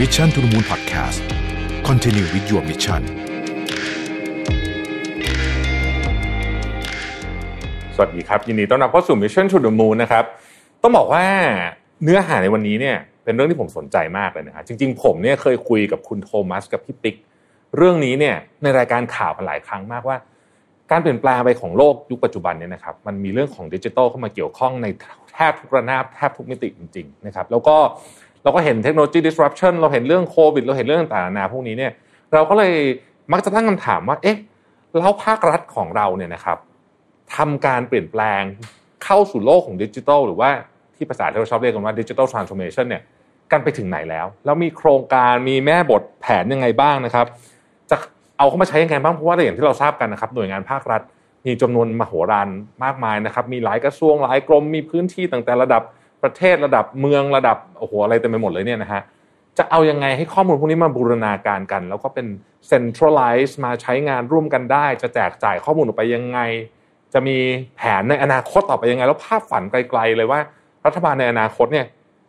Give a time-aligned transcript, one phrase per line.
[0.00, 1.18] Mission to the Moon Podcast
[1.88, 3.02] Continue with your mission
[7.94, 10.24] สวัสดีครับ ยินดีต้อนรับเข้าสู่ Mission to the Moon นะครับ
[10.82, 11.24] ต้องบอกว่า
[12.02, 17.16] เนื้อหาในวันนี้เนี่ยเป็นเรื่องที่ผมสนใจมากเลยนะฮะจริง ๆ ผมเนี่ยเคยคุยกับคุณโทมัสกับพี่ปิ๊ก
[17.76, 20.16] เรื่องนี้เนี่ยในรายการข่าวกันหลายครั้งมากว่า
[20.90, 24.86] การเปลี่ยนแปลงไปของโลกยุคปัจจุบันเนี่ยนะครับมันมีเรื่องของดิจิทัลเข้ามาเกี่ยวข้องใน
[25.32, 27.76] แทบทุกระนาบแทบทุกมิติจริงๆนะครับแล้วก็
[28.44, 31.92] เราก็เห็นเทคโนโลยี disruption เราเห็นเรื่องโควิด เราเห็นเรื่องต่างๆนานาพวกนี้เนี่ย
[32.32, 32.74] เราก็เลย
[33.32, 34.36] มักจะตั้งคำถามว่าเอ๊ะ
[34.98, 36.58] แล้วภาครัฐของเราเนี่ยนะครับ
[37.36, 38.42] ทำการเปลี่ยนแปลง
[39.04, 40.50] เข้าสู่โลกของดิจิทัลหรือว่า
[40.96, 43.02] ที่ภาษาที่เราชอบเรียกกันว่าดิจิทัลทรานส์โอมชันเนี่ย
[43.52, 47.26] กันไปถึงไหนแล้ว แล้วมีโครงการมีแม่บทแผนยังไงบ้างนะครับ
[47.90, 47.96] จะ
[48.38, 51.02] เอาเข้ามาใช้ยังไงบ้างเพราะว่าอย่างที่เราทราบกันนะครับ หน่วยงานภาครัฐ
[51.46, 52.48] มีจำนวนมโหฬาร
[52.84, 55.82] มากมายนะครับ มีหลายกระทรวงหลายกรมมีพื้นที่ตั้งแต่ระดับ
[56.24, 59.02] ประเทศระดับเมืองระดับโอ้โหอะไรเต็มไปหมดเลยเนี่ยนะฮะ
[59.58, 62.26] จะเอายังไงให้ข้อมูลพวกนี้มาบูรณาการกัน แล้วก็เป็น
[62.70, 66.40] centralize มาใช้งานร่วมกันได้ จะแจกจ่ายข้อมูลออกไปยังไง
[67.12, 67.36] จะมี
[67.76, 70.40] แผนในอนาคตต่อไปยังไง แล้วภาพฝันไกลๆเลยว่า
[70.86, 71.86] รัฐบาลในอนาคตเนี่ย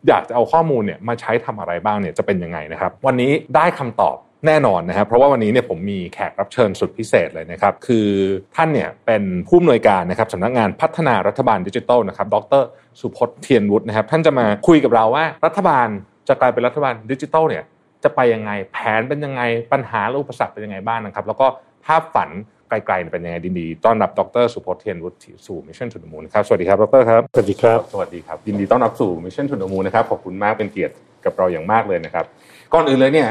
[0.07, 4.15] อยากจะเอาข้อมูลเนี่ยมาใช้ทำอะไรบ้างเนี่ยจะเป็นยังไงนะครับ วันนี้ได้คำตอบ
[4.47, 8.07] แน่นอนนะครับเพราะว่าวันนี้เนี่ยผมมีแขกรับเชิญสุดพิเศษเลยนะครับ คือ
[8.55, 12.63] ท่านเนี่ยเป็นผู้อำนวยการนะครับสำนักงานพัฒนารัฐบาลดิจิทัลนะครับ ดร
[12.99, 15.87] สุพจน์เทียนวุฒินะครับ ท่านจะมาคุยกับเราว่า รัฐบาล
[16.27, 17.63] จะกลายเป็นรัฐบาลดิจิทัลเนี่ย
[18.03, 21.47] จะไปยังไงแผนเป็นยังไงปัญหาและอุปสรรคเป็นยังไงบ้างนะครับ แล้วก็
[21.85, 22.29] ภาพฝัน
[22.69, 30.93] ไกลๆเป็นยังไงดีๆต้อนรับดรสุพจน์เทียนวุฒิสู่ Mission to the Moon ครับสวัสดีครับดรครับสวัสดีครับสวัสดีครับยินดีต้อนรับสู่ Mission to the Moon นะครับขอบคุณมากเป็นเกียรติ
[31.25, 32.25] กับเราอย่างมากเลยนะครับ
[32.73, 33.29] ก่อนอื่นเลยเนี่ย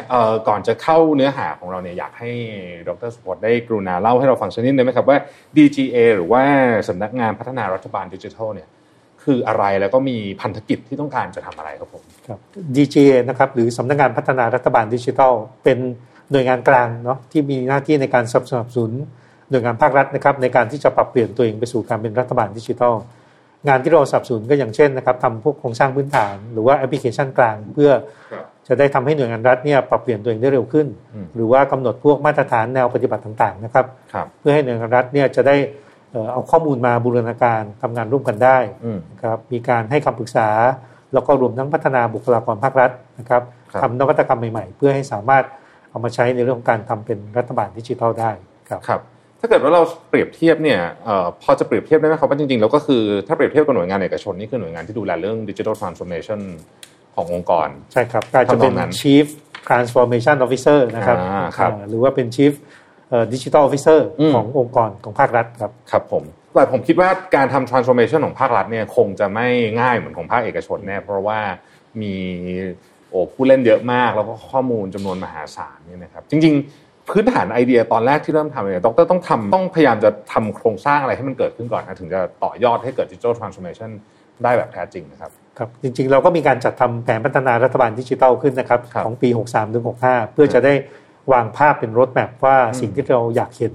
[0.49, 2.31] ก่อนจะเข้าเนื้อหาของเราเนี่ยอยากให้
[2.89, 5.19] ดรสุพจน์ได้กรุณาเล่าให้เราฟังสักนิดได้ไหมครับว่า
[5.57, 6.43] DGA หรือว่า
[6.89, 8.69] สำนักงานพัฒนารัฐบาลดิจิทัลเนี่ย
[9.23, 12.39] คืออะไรแล้วก็มีพันธกิจที่ต้องการจะทำอะไรครับผมครับ
[12.77, 15.33] DGA นะครับหรือสำนักงานพัฒนารัฐบาลดิจิทัล
[15.65, 15.79] เป็น
[16.31, 18.93] หน่วยงานกลางเนาะที่มีหน้าที่ในการสนับสนุน
[19.51, 22.95] หน่วยงานภาครัฐนะครับในการที่จะปรับเปลี่ยนตัวเองไปสู่การเป็นรัฐบาลดิจิทัล
[23.69, 27.91] งานที่เราสนับสนุนก็อย่างเช่นนะครับทำพวกโครงสร้างพื้นฐาน หรือว่าแอปพลิเคชันกลาง เพื่อ
[28.69, 30.87] จะได้ทำให้หน่วยงานรัฐเนี่ยปรับเปลี่ยนตัวเองได้เร็วขึ้น
[31.35, 33.87] หรือว่ากำหนดพวกมาตรฐานแนวปฏิบัติต่างๆนะครับ
[34.41, 35.57] เพื่อให้หน่วยงานรัฐเนี่ยจะได้
[36.33, 38.59] เอาข้อมูลมาบูรณาการทำงานร่วมกันได้
[39.13, 40.49] นะครับมีการให้คำปรึกษา
[41.13, 43.43] แล้วก็รวมทั้งพัฒนาบุคลากรภาครัฐนะครับ
[43.83, 45.45] ทำนวัตกรรมใหม่ๆ เพื่อให้สามารถ
[45.91, 48.31] เอามาใช้ในเรื่องของการทำเป็นรัฐบาลดิจิทัลได้
[48.69, 49.01] ครับครับ
[49.41, 50.81] ถ้าเกิดว่าเราเปรียบเทียบเนี่ย
[51.43, 56.41] พอจะเปรียบเทียบได้ไหมครับว่าจริงๆแล้วก็คือถ้าเปรียบเทียบกับหน่วยงานเอกชนนี่คือหน่วยงานที่ดูแลเรื่อง digital transformation
[57.15, 59.27] ขององค์กร ใช่ครับการจะเป็น Chief
[59.69, 61.19] Transformation Officer นะครับ
[61.89, 62.53] หรือว่าเป็น Chief
[63.33, 66.25] Digital Officer ขององค์กรของภาครัฐครับครับผม
[66.55, 69.49] แต่ผมคิดว่าการทำ transformation ของภาครัฐเนี่ยคงจะไม่
[69.81, 71.41] ง่ายเหมือนของภาคเอกชนแน่เพราะว่า
[72.01, 72.15] มี
[73.09, 83.27] โอ้ผู้เล่นเยอะมาก แล้วก็ข้อมูลจำนวนมหาศาลเนี่ยนะครับ จริง ๆ พื้นฐานไอเดียตอนแรกที่เริ่มทำเนี่ยดรต้องทำต้องพยายามจะทำโครงสร้างอะไรให้มันเกิดขึ้นก่อนนะถึงจะต่อยอดให้เกิดดิจิ
[84.35, 90.75] ทัลทรานส์โอมชันได้แบบแท้จริงนะครับครับจริงๆ เราก็มีการจัดทำแผนพัฒนารัฐบาลดิจิทัลขึ้นนะครับของปี 63ถึง65 เพื่อจะได้
[91.33, 93.73] วางภาพเป็นรถแมพว่าสิ่งที่เราอยากเห็น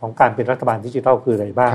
[0.00, 1.72] ของการเป็นรัฐบาลดิจิทัลคืออะไรบ้าง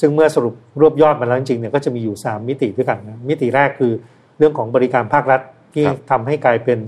[0.00, 3.92] ซึ่งเมื่อสรุปรวบยอดมาแล้วจริงๆเนี่ยก็จะมีอยู่ 3 มิติด้วยกันนะมิติแรกคือ
[4.38, 5.40] เรื่องของบริการภาครัฐ
[5.74, 6.78] ที่ทำให้กลายเป็น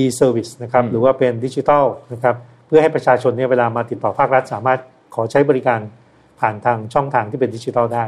[0.00, 2.36] e-service นะครับหรือว่าเป็นดิจิทัลนะครับ
[2.66, 4.80] เพื่อให้ประชาชนเนี่ยเวลามาติดต่อภาครัฐ สามารถ
[5.14, 5.80] ขอใช้บริการ
[6.40, 8.04] ผ่านทางช่องทางที่เป็นดิจิทัลได้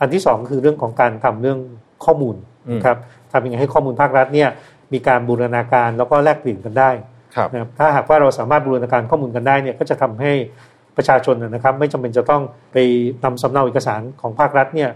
[0.00, 1.58] อันที่ 2 คือเรื่องของการทำเรื่อง
[2.04, 2.36] ข้อมูล
[2.72, 2.96] นะครับ
[3.32, 4.48] ทำยังไงให้ข้อมูลภาครัฐเนี่ย
[4.92, 6.90] มีการบูรณาการแล้วก็แลกเปลี่ยนกันได้
[7.52, 10.32] นะครับถ้าหากว่าเราสามารถบูรณาการข้อมูลกันได้เนี่ยก็จะทำให้
[10.96, 12.42] ประชาชนนะครับ ไม่จำเป็นจะต้อง
[12.72, 12.76] ไป
[13.24, 14.90] นำสำเนาเอกสารของภาครัฐเนี่ย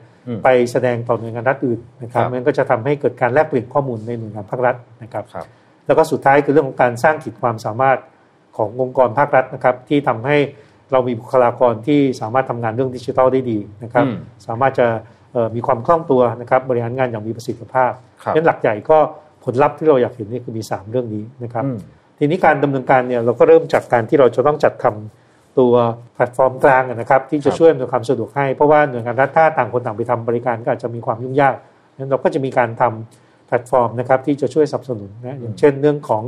[0.44, 5.25] ไปแสดงต่อหน่วยงานรัฐอื่นนะครับมันก็จะทำให้เกิดการแลกเปลี่ยนข้อมูลในหน่วยงานภาครัฐนะครับ
[5.87, 7.99] แล้วก็สุดท้ายคือเรื่องของการสร้างขีดความสามารถ
[8.56, 10.37] ขององค์กรภาครัฐนะครับ ที่ทำให้
[10.93, 14.07] เรามีบุคลากรที่สามารถทำงานเรื่องดิจิทัลได้ดีนะครับ
[14.47, 14.87] สามารถจะ
[15.55, 17.93] มีความคล่องตัวนะครับบริหารงานอย่างมีประสิทธิภาพ
[18.35, 18.99] นั้นหลักใหญ่ก็
[19.45, 21.65] ผลลัพธ์ที่เราอยากเห็นนี่คือมี 3 เรื่องนี้นะครับ
[22.19, 25.73] ทีนี้การดำเนินการเนี่ยเราก็เริ่มจากการที่เราจะต้องจัดทำตัว
[26.15, 31.55] แพลตฟอร์มกลางนะครับ ที่จะช่วยอำนวยความสะดวกให้เพราะว่าหน่วยงานรัฐถ้าต่างคนต่างไปทำบริการก็อาจจะมีความยุ่งยาก
[31.99, 36.23] นั้นเราก็จะมีการทำแพลตฟอร์มนะครับที่จะช่วยสนับสนุนนะอย่างเช่นเรื่องของ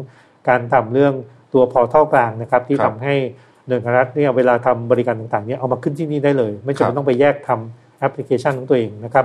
[0.48, 1.14] การทำเรื่อง
[1.52, 3.14] ตัว portal กลางนะครับที่ทำให้
[3.68, 9.24] หน่วยงานรัฐเนี่ยเวลาทำบริการต่างๆเนี่ยเอามาขึ้นที่นี่ได้เลย ไม่จำเป็นต้องไปแยกทำแอปพลิเคชันของตัวเองนะครับ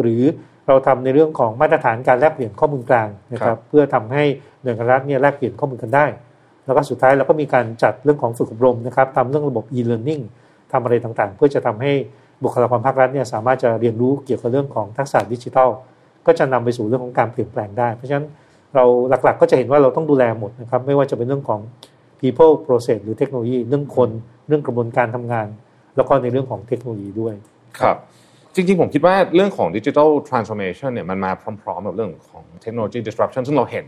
[0.00, 0.22] หรือ
[0.66, 4.24] เราทำในเรื่องของมาตรฐานการแลกเปลี่ยนข้อมูลกลางนะครับเพื่อทำให้
[4.62, 6.06] หน่วยงานรัฐเนี่ยแลกเปลี่ยนข้อมูลกันได้
[6.66, 10.22] แล้วก็สุดท้ายเราก็มีการจัดเรื่องของฝึกอบรมนะครับทำเรื่องระบบ e-learning
[10.72, 11.92] ทำอะไรต่างๆ เพื่อจะทำให้
[12.44, 15.68] บุคลากรภาครัฐเนี่ยสามารถจะเรียนรู้เกี่ยวกับเรื่องของทักษะดิจิทัล
[16.26, 18.26] ก็จะนำไปสู่เรื่องของการเปลี่ยนแปลงได้ เพราะฉะนั้น
[18.74, 18.84] เรา
[19.24, 21.60] หลักๆ ก็จะเห็นว่าเราต้องดูแลหมดนะครับไม่ว่าจะเป็นเรื่องของ
[22.20, 24.10] people process หรือเทคโนโลยีเรื่องคน
[24.48, 25.48] เรื่องกระบวนการทำงาน
[25.96, 27.34] แล้วก็ในเรื่องของเทคโนโลยีด้วย
[27.80, 27.96] ครับ
[28.54, 31.30] จริงๆ ผมคิดว่าเรื่องของดิจิทัลทรานส์โอมชันเนี่ยมันมา
[31.62, 33.86] พร้อมๆกับเรื่องของเทคโนโลยี disruption ซึ่งเราเห็น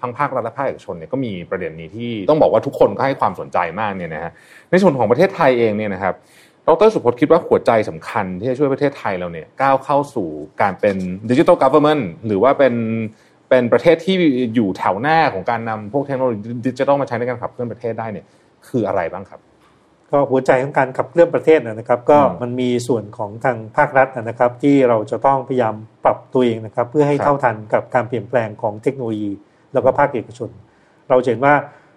[0.00, 4.32] ทั้งภาครัฐและภาคเอกชนเนี่ยก็มีประเด็นนี้ที่ต้องบอกว่าทุกคนก็ให้ความสนใจมากเนี่ยนะฮะ
[4.70, 6.14] ในส่วนของประเทศไทยเองเนี่ยนะครับ
[6.66, 10.28] ดรสุพจน์คิดว่าหัวใจสำคัญที่จะช่วยประเทศไทยเราเนี่ยก้าวเข้าสู่
[10.60, 10.96] การเป็น
[11.30, 12.74] digital government หรือว่าเป็น
[13.48, 14.16] เป็นประเทศที่
[14.54, 18.26] อยู่แถวหน้าของการนำพวกเทคโนโลยีดิจิทัลมาใช้ในการขับเคลื่อนประเทศได้เนี่ย
[18.68, 19.40] คืออะไรบ้างครับ
[20.10, 25.74] ก็หัวใจของการขับเคลื่อนประเทศนะครับ ก็มันมีส่วนของทางภาครัฐนะครับ ที่เราจะต้องพยายาม
[26.04, 29.30] ปรับตัวเองนะครับ เพื่อให้เท่าทันกับการเปลี่ยนแปลงของเทคโนโลยี
[29.72, 30.50] แล้วก็ภาคเอกชน
[31.08, 31.54] เราเห็นว่า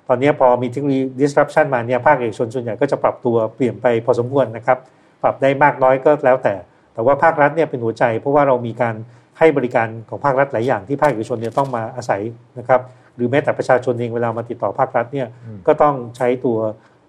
[0.08, 4.78] ตอนนี้พอมีเทคโนโลยี disruption มาเนี่ยภาคเอกชนส่วนใหญ่ก็จะปรับตัวเปลี่ยนไปพอสมควรนะครับ
[5.24, 6.54] ปรับได้มากน้อยก็แล้วแต่
[6.94, 8.96] แต่ว่าภาครัฐเนี่ยเป็นหัวใจ เพราะว่าเรามีการ
[9.38, 12.22] ให้บริการของภาครัฐหลายอย่างที่ภาคเอกชนเนี่ยต้องมาอาศัย
[12.60, 12.82] นะครับ
[13.16, 15.28] หรือแม้แต่ประชาชนเองเวลามาติดต่อภาครัฐเนี่ย
[15.68, 16.58] ก็ต้องใช้ตัว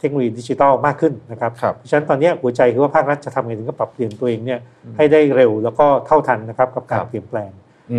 [0.01, 4.61] เทคโนโลยีดิจิทัลมากขึ้นนะครับเพราะฉะนั้นตอนนี้หัวใจคือว่าภาครัฐจะทำไงถึงก็ปรับเปลี่ยนตัวเองเนี่ย
[4.97, 7.51] ให้ได้เร็วแล้วก็เท่าทันนะครับกับการเปลี่ยนแปลง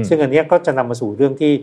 [0.08, 1.54] ซึ่งอันนี้ก็จะนำมาสู่เรื่องที่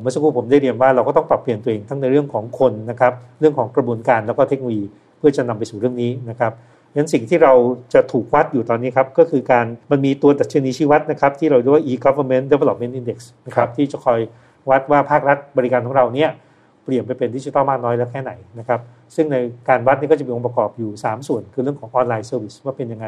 [0.00, 4.84] เมื่อสักครู่ผมได้เรียนว่าเราก็ต้องปรับเปลี่ยนตัวเองทั้งในเรื่องของคนนะครับเรื่องของกระบวนการแล้วก็เทคโนโลยี
[5.18, 6.52] เพื่อจะนำไปสู่เรื่องนี้นะครับ
[6.96, 7.52] ยันสิ่งที่เรา
[7.94, 14.20] จะถูกวัดอยู่ตอนนี้ครับ ก็คือการมันมีตัวดัชนีชี้วัดนะครับ ที่เราเรียกว่า e-government development index นะครับที่จะคอย
[14.70, 16.30] วัดว่าภาครัฐบริการของเราเนี่ย
[16.84, 18.80] เปลี่ยนไปเป็นดิจิทัลมากน้อยแล้วแค่ไหนนะครับ
[19.14, 19.36] ซึ่งใน
[19.68, 23.06] การวัดนี่ก็จะมีองค์ประกอบอยู่ 3 ส่วน คือเรื่องของ online service ว่าเป็นยังไง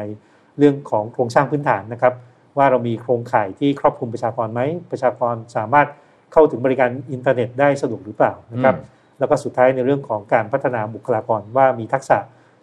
[0.57, 2.13] เรื่องของโครงสร้างพื้นฐานนะครับ
[2.57, 4.61] ว่าเรามีโครงข่ายที่ครอบคลุมประชากรไหม
[4.91, 5.87] ประชากรสามารถ
[6.33, 8.75] เข้าถึงบริการอินเทอร์เน็ตได้สะดวกหรือเปล่านะครับ
[9.19, 12.17] แล้วก็สุดท้ายในเรื่องของการพัฒนาบุคลากรว่ามีทักษะ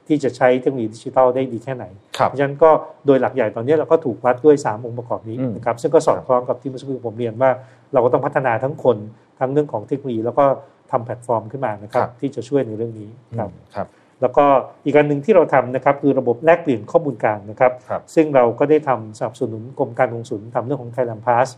[0.07, 1.85] ที่จะใช้เทคโนโลยีดิจิทัลได้ดีแค่ไหน
[2.15, 2.71] เพราะฉะนั้นก็
[3.07, 7.51] โดยหลักใหญ่ตอนนี้เราก็ถูกวัดด้วย 3 องค์ประกอบนี้นะครับซึ่งก็สอดคล้องกับที่เมื่อสักครู่ผมเรียนว่า
[7.93, 8.97] เราก็ต้องพัฒนาทั้งคน
[9.39, 10.45] ทั้งเรื่องของเทคโนโลยีแล้วก็
[10.91, 13.09] ทำแพลตฟอร์มขึ้นมานะครับที่จะช่วยในเรื่องนี้
[13.39, 13.89] ครับครับ
[14.21, 14.45] แล้วก็
[14.85, 21.49] อีกงานหนึ่งที่เราทำนะครับคือระบบแลกเปลี่ยนข้อมูลกลางนะครับรบซึ่งเราก็ได้ทำสนับสนุนกรมการลงทุนทำเรื่องของ Thailand Pass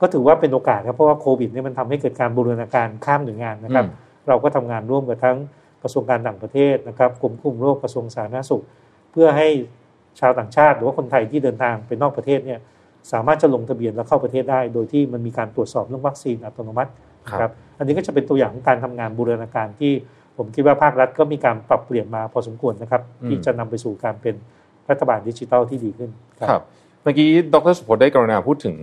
[0.00, 3.86] ก็ถือว่าเป็นโอกาสครับเพราะว่าโควิดนี่มันทำให้เกิดการบูรณาการข้ามหน่วยงานนะครับ
[4.28, 8.64] เราก็ทำงานร่วมกับทั้งก ระทรวงการต่างประเทศนะครับกรมควบคุมโรคกระทรวงสาธารณสุข
[9.12, 9.48] เพื่อให้
[10.20, 12.60] ชาวต่างชาติ หรือว่าคนไทยที่เดินทางไปนอกประเทศเนี่ย
[13.12, 16.90] สามารถจะลงทะเบียนแล้วเข้าประเทศได้ โดยที่มันมีการตรวจสอบเรื่องวัคซีนอัตโนมัติ
[17.40, 19.92] ครับอันนี้ก็จะเป็นตัวอย่างของการทำงานบูรณาการที่
[20.36, 24.34] ผมคิดว่าภาครัฐก็มีการปรับเปลี่ยนมาพอสมควรนะครับ ที่จะนำไปสู่การเป็น
[24.90, 26.10] รัฐบาลดิจิทัลที่ดีขึ้น
[26.40, 26.62] ครับ
[27.02, 28.76] เมื่อกี้ดรสุพจน์ได้กรณาพูดถึง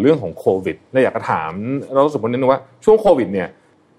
[0.00, 1.52] เรื่องของโควิดและอยากจะถาม
[1.96, 3.48] ดรสุพจน์นิดนึงว่าช่วงโควิดเนี่ย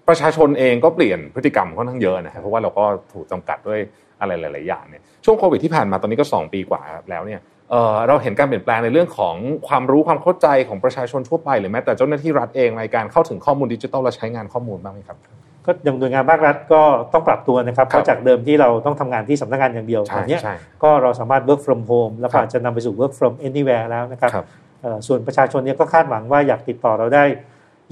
[0.08, 3.80] ประชาชนเองก็เปลี่ยนพฤติกรรมค่อนข้างเยอะนะครับเพราะว่าเราก็ถูกจำกัดด้วย
[4.20, 7.40] อะไรหลาย ๆ อย่างเนี่ยช่วงโควิดที่ผ่านมาตอนนี้ก็ 2 ปีกว่าแล้วเนี่ย
[8.08, 9.34] เราเห็นการเปลี่ยนแปลงในเรื่องของ
[9.68, 15.18] ความรู้ความเข้าใจของประชาชนทั่วไปหรือแม้แต่เจ้าหน้าที่รัฐเองในการเข้าถึงข้อมูลดิจิทัลและใช้งานข้อมูลบ้างไหมครับ
[15.66, 16.82] ก็อย่างหน่วยงานภาครัฐก็
[17.12, 20.38] ต้องปรับตัวนะครับเพราะจากเดิมที่เราต้องทำงานที่สำนักงานอย่างเดียวตอนนี้
[20.82, 24.30] ก็เราสามารถ work from home แล้วก็อาจจะนำไปสู่ work from anywhere แล้วนะครับ
[25.06, 27.24] ส่วนประชาชนเนี่ยก็คาดหวังว่าอยากติดต่อเราได้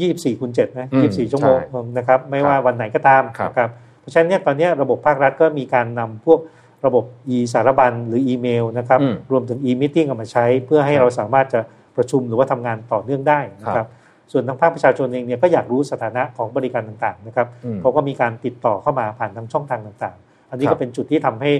[0.08, 1.58] 24คูณ7นะ24ชั่วโมง
[1.98, 3.70] นะครับ ไม่ว่าวันไหนก็ตามนะครับ
[4.00, 6.40] เพราะฉะนั้นเนี่ยตอนนี้ระบบภาครัฐก็มีการนำพวก
[6.86, 7.04] ระบบ
[7.36, 9.00] e สารบัญหรืออีเมลนะครับ
[9.32, 11.60] รวมถึง e meeting เอามาใช้ เพื่อให้เราสามารถจะ
[11.96, 13.86] ประชุมหรือว่าทำงานต่อเนื่องได้นะครับ
[14.32, 17.46] ส่วนทางภาคประชาชนเองเนี่ยก็อยากรู้สถานะของบริการต่างๆนะครับ
[17.80, 21.50] เขาก็มีการติดต่อเข้ามาผ่านทางช่องทางต่างๆ อันนี้ก็เป็นจุดที่ทำให้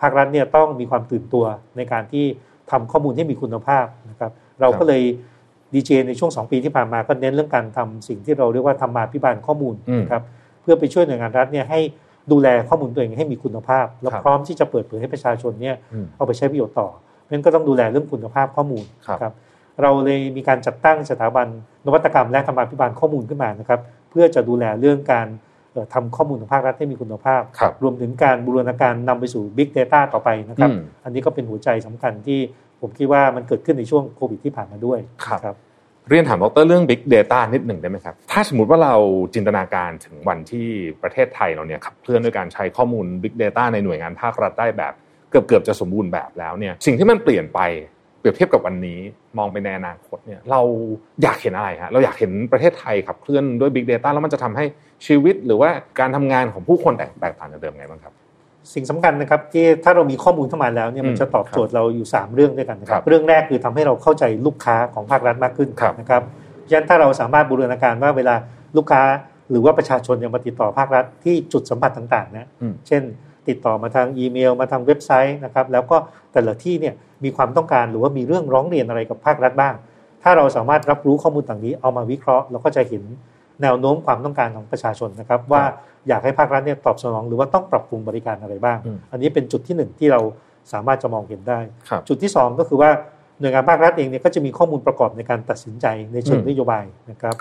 [0.00, 1.44] ภาครัฐเนี่ยต้องมีความตื่นตัว
[1.76, 2.24] ในการที่
[2.70, 5.02] ทำข้อมูลที่มีคุณภาพนะครับ เราก็เลย
[5.74, 10.22] ดีเจในช่วง 2 ปีที่ผ่านมาก็เน้นเรื่องการทำสิ่งที่เราเรียกว่าทำมาพิบาลข้อมูลนะครับ
[10.62, 11.80] เพื่อไปช่วยหน่วยงานรัฐเนี่ยให้
[12.32, 15.76] ดูแลข้อมูลตัวเองให้มีคุณภาพ แล้วพร้อมที่จะเปิดเผยให้ประชาชนเนี่ย
[16.16, 18.84] เอาไปใช้ประโยชน์ต่อเพราะฉะนั้นก็ต้องดูแลเรื่องคุณภาพข้อมูล
[19.20, 19.34] ครับ
[19.82, 21.46] เราเลยมีการจัดตั้งสถาบัน
[21.86, 25.26] นวัตกรรม และธรรมาภิบาลข้อมูลขึ้นมานะครับเพื่อจะดูแลเรื่องการ
[25.94, 27.42] ทำข้อมูลของภาครัฐให้มีคุณภาพ
[27.82, 30.70] รวมถึงการบูรณาการนำไปสู่ Big Data ต่อไปนะครับ
[31.04, 32.40] อันนี้ก็เป็นหัวใจสำคัญที่
[32.80, 35.56] ผมคิดว่ามันเกิดขึ้นในช่วงโควิดที่ผ่านมาด้วยครับ
[36.08, 38.94] เรียนถามดรเรื่อง Big Data นิดหนึ่งได้ไหมครับ ถ้าสมมติว่าเรา
[39.34, 40.66] จินตนาการถึงวันที่
[41.02, 44.92] ประเทศไทยเราเนี่ยขับเคลื่อนด้วยการใช้ข้อมูล Big Data ในหน่วยงานภาครัฐได้แบบ
[45.30, 47.60] เกือบเกือบจะสมบูรณ์แบบแล้วเนี่ยสิ่งที่มันเปลี่ยนไป
[48.20, 48.98] เปรียบเทียบกับวันนี้
[49.38, 50.60] มองไปในอนาคตเนี่ยเรา
[51.22, 54.64] อยากเห็นอะไรฮะเราอยากเห็นประเทศไทยขับเคลื่อนด้วย Big Data แล้วมันจะทำให้
[55.06, 55.70] ชีวิตหรือว่า
[56.00, 58.12] การทำงานของผู้คนแตกแตกต่างจากเดิมไงบ้างครับ
[58.74, 66.22] สิ่งสำคัญนะครับที่ถ้าเรามีข้อมูลเข้ามาแล้วเนี่ยมันจะตอบโจทย์เราอยู่ 3 เรื่องด้วยกันนะครับ เรื่องแรกคือทำให้เราเข้าใจลูกค้าของภาครัฐมากขึ้นนะครับ
[66.68, 68.34] ฉะนั้นถ้าเราสามารถบูรณาการว่าเวลา
[68.76, 69.02] ลูกค้า
[69.50, 72.48] หรือว่าประชาชนยังมาติดต่อภาครัฐที่จุดสัมผัสต่างๆนะ
[72.86, 73.02] เช่น
[73.48, 75.96] ติดต่อมาทางอีเมล มาทางเว็บไซต์นะครับแล้วก็
[76.32, 79.74] แต่ละที่เนี่ยมีความต้องการหรือว่ามีเรื่องร้องเรียนอะไรกับภาครัฐบ้าง
[80.22, 83.02] ถ้าเราสามารถรับรู้ข้อมูลต่างนี้เอามาวิเคราะห์เราก็จะเห็น
[83.62, 85.62] แนวโน้มความต้องการของประชาชนนะครับ ว่า
[86.08, 88.78] อยากให้ภาครัฐเนี่ยตอบสนอง หรือว่าต้องปรับปรุงบริการอะไรบ้าง
[89.12, 90.20] อันนี้เป็นจุดที่หนึ่งที่เรา
[90.72, 91.58] สามารถจะมองเห็นได้
[92.08, 92.90] จุดที่สองก็คือว่า
[93.40, 97.34] หน่วยงานภาครัฐเองเนี่ยก็จะมีข้อมูลประกอบในการตัดสินใจในเชิงนโยบายนะครับ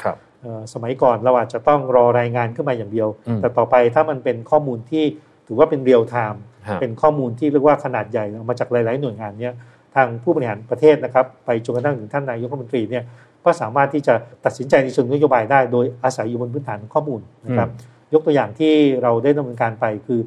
[0.74, 3.08] สมัยก่อนเราอาจจะต้องรอรายงานขึ้นมาอย่างเดียว
[3.42, 5.04] แต่ต่อไปถ้ามันเป็นข้อมูลที่
[5.48, 6.42] ถือว่าเป็น real-time
[6.82, 9.54] เป็นข้อมูลที่เรียกว่าขนาดใหญ่มาจากหลาย ๆ หน่วยงานเนี่ย
[9.96, 13.04] ทางผู้บริหารประเทศนะครับ ไปจนกระทั่งถึงท่านนายกรัฐมนตรีเนี่ย
[13.46, 14.14] ก็สามารถที่จะ
[14.46, 17.70] ตัดสินใจในเชิงนโยบายได้ โดยอาศัยอยู่บนพื้นฐานข้อมูลนะครับ
[18.14, 20.20] ยกตัวอย่างที่เราได้ดำเนินการไปคือ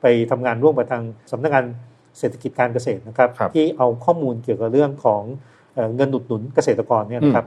[0.00, 1.64] ไปทำงานร่วมกับทางสำนักงาน
[2.18, 5.22] เศรษฐกิจการเกษตรนะครับที่เอาข้อมูลเกี่ยวกับเรื่องของ
[5.96, 7.46] เงินหนุนหนุนเกษตรกรเนี่ยนะครับ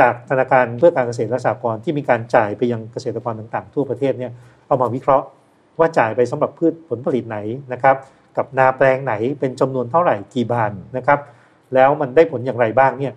[0.00, 4.32] จากธนาคารเพื่อการเกษตรและสหกรณ์ที่มีการจ่ายไปยังเกษตรกรต่างๆ ทั่วประเทศเนี่ย
[4.66, 5.26] เอามาวิเคราะห์
[5.78, 7.38] ว่าจ่ายไปสำหรับพืชผลผลิตไหน
[7.72, 7.96] นะครับ
[8.36, 11.18] กับนาแปลงไหนเป็นจำนวนเท่าไหร่กี่บาทนะครับ
[11.74, 13.12] แล้วมันได้ผลอย่างไรบ้างเนี่ย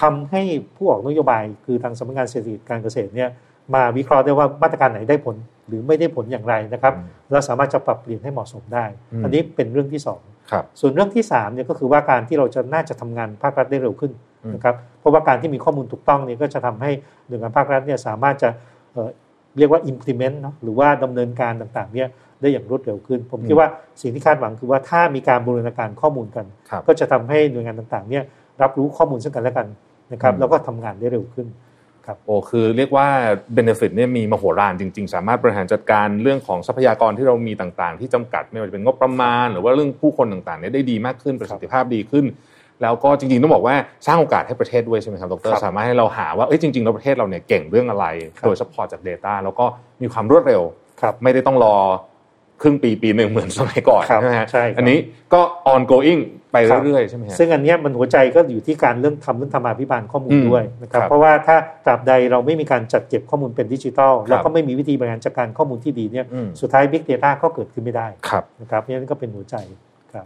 [0.00, 0.42] ทำให้
[0.76, 3.30] ผู้ออกนโยบายคือทางสำนักงานเศรษฐกิจการเกษตรเนี่ย
[3.74, 5.36] มาวิเคราะห์ได้ว่ามาตรการไหนได้ผล
[5.68, 6.94] หรือไม่ได้ผลอย่างไรนะครับ
[7.32, 8.84] เราสามารถจะปรับเปลี่ยนให้เหมาะสมได้
[9.24, 10.20] อันนี้เป็นเรื่องที่สอง
[10.80, 14.12] ส่วนเรื่องที่3เนี่ยก็คือว่าการที่เราจะน่าจะทำงานภาครัฐได้เร็วขึ้น
[14.54, 16.90] นะครับเพราะว่าการที่มีข้อมูลถูกต้องนี่ก็จะทำให้
[17.28, 18.48] หน่วยงานภาครัฐเนี่ยสามารถจะ
[19.58, 22.08] เรียกว่า implement เนาะหรือว่าดำเนินการต่างๆเนี่ย
[22.40, 23.68] ได้อย่างรวดเร็วขึ้น ผมคิดว่า
[24.00, 26.46] สิ่งที่คาดหวังคือว่าถ้ามีการบูรณาการข้อมูลกัน
[26.86, 28.24] ก็จะทำให้หน่วยงานต่างๆเนี่ย
[28.62, 29.66] รับรู้ข้อมูลซึ่งกันและกัน
[30.12, 31.46] นะครับแล้วก็ทำงานได้เร็วขึ้น
[32.06, 33.06] ครับโอ้คือเรียกว่า
[33.54, 42.24] เบนฟิตเนี่ยมีมโหฬารจริง ๆ สามารถบริหารจัดการเรื่องของทรัพยากรที่เรามีต่างๆ ที่จำกัดไม่ว่าจะเป็นงบประมาณ หรือว่าเรื่องผู้คนต่างๆเนี่ยได้ดีมากขึ้นประสิทธิภาพดีขึ้น
[42.82, 43.74] แล้วก็จริงๆต้องบอกว่า
[44.06, 48.06] สร้างโอกาสให้ประเทศด้วยใช่ไหมครับดรสามารถให้เราหาว่าเอ้ยจริงๆแล้วประเทศเราเนี่ยเก่งเรื่องอะไร
[48.46, 49.64] โดยเฉพาะจาก Data แล้วก็
[50.02, 50.62] มีความรวดเร็ว
[51.22, 51.76] ไม่ได้ต้องรอ
[52.64, 54.98] ครึ่งปีปีหนึ่งเหมือนสมัยก่อนใช่ไหมฮะอันนี้
[55.34, 55.40] ก็
[55.74, 56.20] ongoing
[56.52, 61.56] ไปเรื่อยๆใช่ไหมซึ่งอันนี้มันหัวใจก็อยู่ที่การเรื่องทำเรื่องธรรมาภิบาลข้อมูลด้วยนะครับเพราะว่าถ้า
[61.86, 66.26] ตราบใดเราไม่มีการจัดเก็บข้อมูลเป็นดิจิทัลแล้วก็ไม่มีวิธีบริหารจัดการข้อมูลที่ดีเนี่ย
[66.60, 68.06] สุดท้าย Big Data ก็เกิดขึ้นไม่ได้
[68.60, 69.56] นะครับนี่ก็เป็นหัวใจ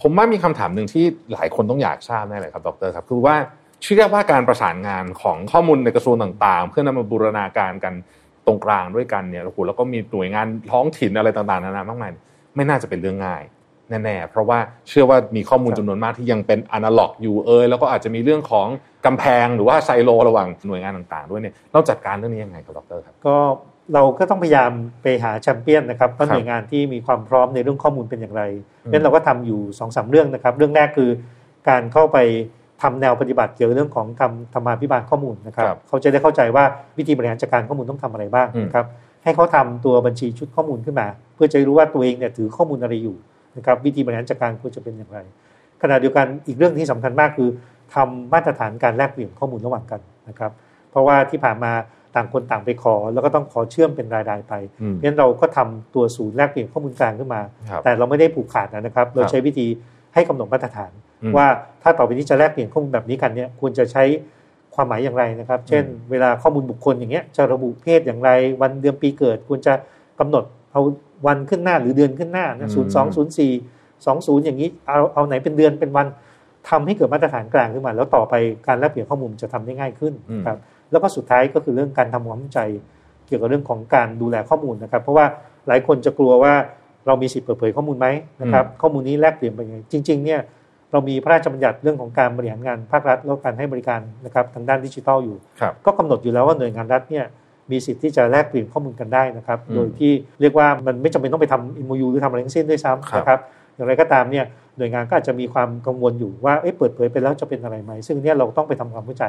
[0.02, 3.36] ผมว่ามีคำถามหนึ่งที่หลายคนต้องอยากทราบแน่เลยครับดรครับคือว่า
[3.82, 7.94] เชื่อว่าการประสานงานของข้อมูลในกระทรวงต่างๆ เพื่อนำมาบูรณาการกัน
[8.46, 12.12] ตรงกลางด้วยกันเนี่ยโอ้โหแล้วก็มีหน่วยงานท้องถิ่นอะไรต่างๆนานามากมาย
[12.58, 13.42] ไม่น่าจะเป็นเรื่องง่าย
[14.04, 18.66] แน่ๆ เพราะว่าเชื่อว่ามีข้อมูลจำนวนมากที่ยังเป็นอนาล็อกอยู่เอยแล้วก็อาจจะมีเรื่องของ
[19.06, 23.36] กำแพงหรือว่าไซโลระหว่างหน่วยงานต่างๆ ด้วยเนี่ยเราจัดการเรื่องนี้ยังไงครับดรครับก็
[23.94, 24.70] เราก็ต้องพยายาม
[25.02, 28.42] ไปหาแชมเปี้ยนนะครับว่าหน่วยงานที่มีความพร้อมในเรื่องข้อมูลเป็นอย่างไร
[28.90, 31.10] นั้นเราก็ทำอยู่2อสเรื่องนะครับ เรื่องแรกคือ
[31.68, 32.18] การเข้าไป
[32.82, 36.64] ทำแนวปฏิบัติเกี่ยวกับเรื่องของทำธรรมาภิบาลข้อมูลนะครับ เขาจะได้เข้าใจว่า
[36.98, 38.86] วิธีบริหารจัดการข้อมูลต้องทำอะไรบ้างนะครับ
[39.22, 43.16] ให้เขาทำตัวบัญชีชุดข้อมูลขึ้นมา เพื่อจะรู้ว่าตัวเองเนี่ยถือข้อมูลอะไรอยู่
[43.56, 45.18] นะครับวิธีบริหารจัดการควรจะเป็นอย่างไร
[45.82, 47.48] ขณะเดียวกันอีกเรื่องที่สำคัญมากคือ
[47.94, 50.52] ทำมาตรฐานการแลกเปลี่ยนข้อมูลระหว่างกันนะครับ
[50.90, 51.72] เพราะว่าที่ผ่านมา
[52.14, 57.42] ต่างคนต่างไปขอ แล้วก็ต้องขอเชื่อมเป็นรายๆไปเพราะฉะนั้นเราก็ทำตัวศูนย์แลกเปลี่ยนข้อมูลกลางขึ้นมา
[57.84, 59.66] แต่เราไม่ได้ผูกขาดนะครับ เราใช้วิธี
[60.14, 60.92] ให้กำหนดมาตรฐาน
[61.36, 61.46] ว่า
[61.82, 64.04] ถ้าต่อไปนี้จะแลกเปลี่ยนข้อมูลแบบนี้กันเนี่ยควรจะใช้
[64.78, 68.30] ความหมายอย่างไรนะครับ เช่น เวลาข้อมูลบุคคลอย่างเงี้ยจะระบุเพศอย่างไร
[68.62, 69.74] วันเดือนปีเกิดควรจะ
[70.20, 70.82] กำหนดเอา
[71.26, 73.52] วันขึ้นหน้าหรือเดือนขึ้นหน้าศูนย์สองศูนย์สี่
[74.06, 76.06] สองศูนย์อย่างนี้เอาเอาไหนเป็นเดือนเป็นวัน
[76.68, 78.34] ทำให้เกิดมาตรฐานกลางขึ้นมา แล้วต่อไป
[78.66, 80.14] การแลกเปลี่ยนข้อมูลจะทำได้ง่ายขึ้น
[80.46, 80.58] ครับ
[80.90, 82.60] แล้วก็สุดท้ายก็คือเรื่องการทำความเข้าใจ
[83.26, 85.26] เกี่ยวกับเรื่องของการดูแลข้อมูลนะครับ เพราะว่า
[85.68, 86.54] หลายคนจะกลัวว่า
[87.06, 88.06] เรามีสิทธิ์เปิดเผยข้อมูลไหม
[88.42, 90.40] นะครับข้อมูลนี้แลกเปลี่ยนไปยังไงจริง ๆเนี่ย
[90.92, 95.36] เรามีพระราชบัญญัติเรื่องของการบริหารงานภาครัฐแล้วการให้บริการนะครับทางด้านดิจิทัลอยู่
[95.86, 97.24] ก็กำหนดอยู่แล้วว่าหน่วยงานรัฐเนี่ย
[97.70, 103.38] มีสิทธิ์ที่จะแลกเปลี่ยนข้อมูลกันได้นะครับ โดยที่เรียกว่ามันไม่จำเป็นต้องไปทำอิมยูหรือทำอะไรทั้งสิ้นด้วยซ้ำนะครับ
[103.74, 104.44] อย่างไรก็ตามเนี่ย
[104.78, 109.24] หน่วยงานก็อาจจะมีความกังวลอยู่ว่าเเปิดเผยไปแล้วจะเป็นอะไรไหม ซึ่งเนี่ยเราต้องไปทำความเข้าใจ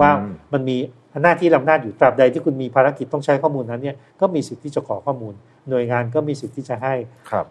[0.00, 0.10] ว่า
[0.52, 0.76] มันมี
[1.22, 5.34] หน้าที่ลำนาจอยู่ตราบใดที่คุณมีภารกิจต้องใช้ข้อมูลนั้นเนี่ยก็มีสิทธิ์ที่จะขอข้อมูล
[5.68, 6.94] หน่วยงานก็มีสิทธิ์ที่จะให้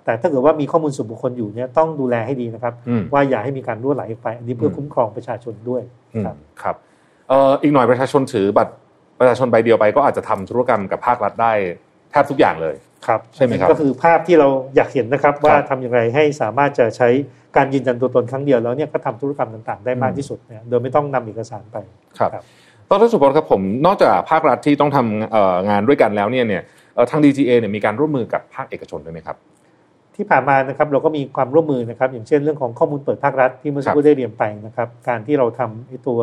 [0.05, 2.73] แต่ถ้าเกิดว่ามีข้อมูลส่วนบุคคลอยู่เนี่ยต้องดูแลให้ดีนะครับ
[3.13, 5.83] ว่าอย่าให้มีการรั่วไหลไป อันนี้เพื่อคุ้มครองประชาชนด้วย
[6.25, 6.75] ครับครับ
[7.61, 8.73] อีกหน่อยประชาชนถือบัตร
[9.19, 11.53] ประชาชนใบเดียวไปก็อาจจะทำธุรกรรมกับภาครัฐได้
[12.11, 12.75] แทบทุกอย่างเลย
[13.07, 17.09] ครับใช่ไหมครับก็คือภาพที่เราอยากเห็นนะครับ ว่าทำอย่างไรให้สามารถจะใช้
[17.57, 21.77] การยืนยันตัวตนครั้งเดียวแล้วเนี่ยก็ทำธุรกรรมต่างๆ ได้มากที่สุดเนี่ยโดยไม่ต้องนำเอกสารไป
[22.19, 22.31] ครับ
[22.89, 26.63] ตอนทสุพลครับผมนอกจากภาครัฐที่ต้องทำงานด้วยกันแล้วเนี่ยเนี่ย
[27.09, 29.37] ทาง DGA เนี่ยมีการร่วมมือกับภาคเอกชนด้วยไหมครับ
[30.15, 36.19] ที่ผ่านมานะครับเราก็มีความร่วมมือนะครับ อย่างเช่นเรื่องของข้อมูลเปิดภาครัฐที่เมื่อสักครู่ได้เรียนไปนะครับ การที่เราทำตัว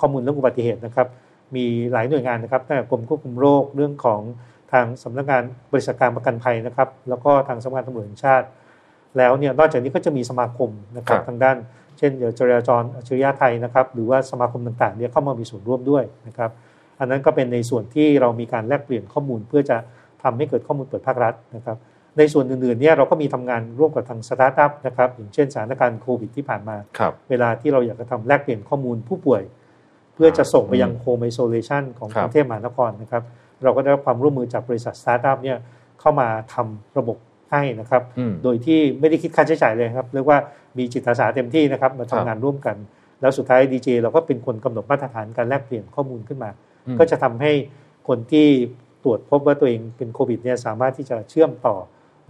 [0.00, 1.08] ข้อมูลเรื่องอุบัติเหตุนะครับ
[1.56, 4.20] มีหลายหน่วยงานนะครับตั้งแต่กรมควบคุมโรคเรื่องของ
[4.72, 8.46] ทางสำนักงานบริษัทการประกันภัยนะครับ แล้วก็ทางสำนักงานตำรวจแห่งชาติ
[9.18, 11.56] แล้วเนี่ยนอกจากนี้ก็จะมีสมาคมนะครับทางด้าน
[11.98, 16.50] เช่นเดี๋ยวจราจรอัจฉริยะไทยนะครับ หรือว่าสมาคมต่างๆเนี่ยเข้ามามีส่วนร่วมด้วยนะครับ
[16.98, 19.76] อันนั้นก็เป็นในส่วนที่เรามีการแลกเปลี่ยนข้อมูล เพื่อจะ
[20.22, 21.76] ทำให้เกิดข้อมูลเปิดภาครัฐนะครับ
[22.18, 29.42] ในส่วนอื่นๆเนี่ยเราก็มีทำงานร่วมกับทางสตาร์ทอัพนะครับอย่างเช่นสถานการณ์โควิดที่ผ่านมาครับเวลาที่เราอยากจะทำแลกเปลี่ยนข้อมูลผู้ป่วย
[30.14, 33.22] เพื่อจะส่งไปยัง home isolation ของครักบรุงเทพมหานครนะครับ
[33.62, 35.58] เราก็ได้รับความร่วมมือจากบริษัทสตาร์ทอัพเนี่ย
[36.00, 37.16] เข้ามาทำระบบ
[37.50, 40.38] ให้นะครับอืมโดยที่ไม่ได้คิดค่าใช้จ่ายเลยครับเรียกว่า
[40.78, 42.76] มีจิตอาสาเต็มที่นะครับมาทำงานร่วมกัน
[43.20, 46.65] แล้วสุดท้ายดีเจเราก็เป็นคนกำหนดมาตรฐานการแลกเปลี่ยนข้อมูลขึ้นมาอืม
[46.98, 47.52] ก็จะทำให้
[48.08, 48.48] คนที่
[49.04, 51.76] ตรวจพบว่าตัวเองเป็นโควิดเนี่ยสามารถที่จะเชื่อมต่อ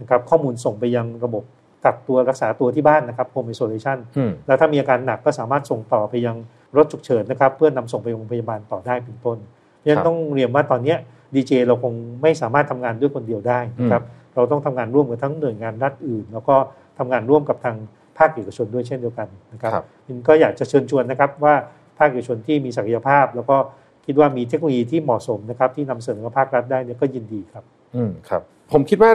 [0.01, 1.43] นะครับข้อมูลส่งไปยังระบบ
[1.85, 6.35] กักตัวรักษาตัวที่บ้านนะครับโฮมไอโซเลชันอืมแล้วถ้ามีอาการหนักก็สามารถส่งต่อไปยัง
[6.77, 9.37] รถฉุกเฉินนะครับ เพื่อนำส่งไปโรงพยาบาลต่อได้เป็นต้น
[9.77, 10.95] เพราะฉะนั้ครันบต้องเรียนว่าตอนเนี้
[11.35, 14.03] ดีเจเราคงไม่สามารถทำงานด้วยคนเดียวได้นะครับ
[14.35, 16.55] เราต้องทำงานร่วมกับทั้งหน่วยงานรัฐอื่น แล้วก็
[16.97, 17.75] ทำงานร่วมกับทาง
[18.17, 21.55] ภาคเอกชนด้วยเช่นเดียวกันนะครับครับมินก็อยากจะเชิญชวนนะครับว่า
[21.97, 23.57] ภาคเอกชนที่มีศักยภาพ แล้วก็
[24.07, 27.63] คิดว่ามีเทคโนโลยีที่เหมาะสมนะครับ ที่นำเสนอกับภาครัฐได้เนี่ยก็ยินดีครับ
[27.95, 29.11] อืมครับ ผมคิดว่า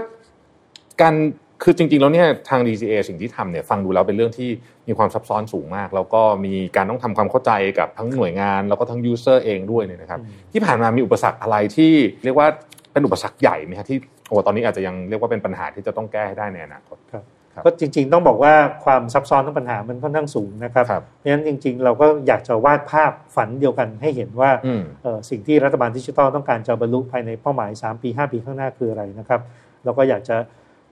[1.01, 1.15] การ
[1.63, 4.51] คือจริงๆแล้วเนี่ยทาง DCA สิ่งที่ทำเนี่ยฟังดูแล้วเป็นเรื่องที่
[4.89, 11.93] มีความซับซ้อนสูงมาก แล้วก็มีการต้องทำความเข้าใจกับทั้งหน่วยงาน แล้วก็ทั้งยูเซอร์เองด้วยเนี่ยนะครับอืมที่ผ่านมามีอุปสรรคอะไรที่
[12.25, 12.49] เรียกว่า
[12.93, 17.25] เป็นอุปสรรคใหญ่ไหมครับที่โอ้ตอนนี้อาจจะยังเรียกว่าเป็นปัญหาที่จะต้องแก้ให้ได้ในอนาคตครับ
[17.65, 18.55] ก็จริง ๆ ต้องบอกว่า
[18.85, 29.41] ความซับซ้อนของปัญหามันค่อนข้างสูงนะครับครับเพราะฉะนั้นจริง ๆ เราก็อยากจะวาดภาพฝันเดียวกันให้เห็นว่าอืมเอ่อสิ่งที่รัฐบาลดิจิทัลต้องการจะบรรลุภายในเป้าหมาย 3 ปี 5 ปีข้างหน้าคืออะไรนะครับ
[29.85, 30.37] เราก็อยากจะ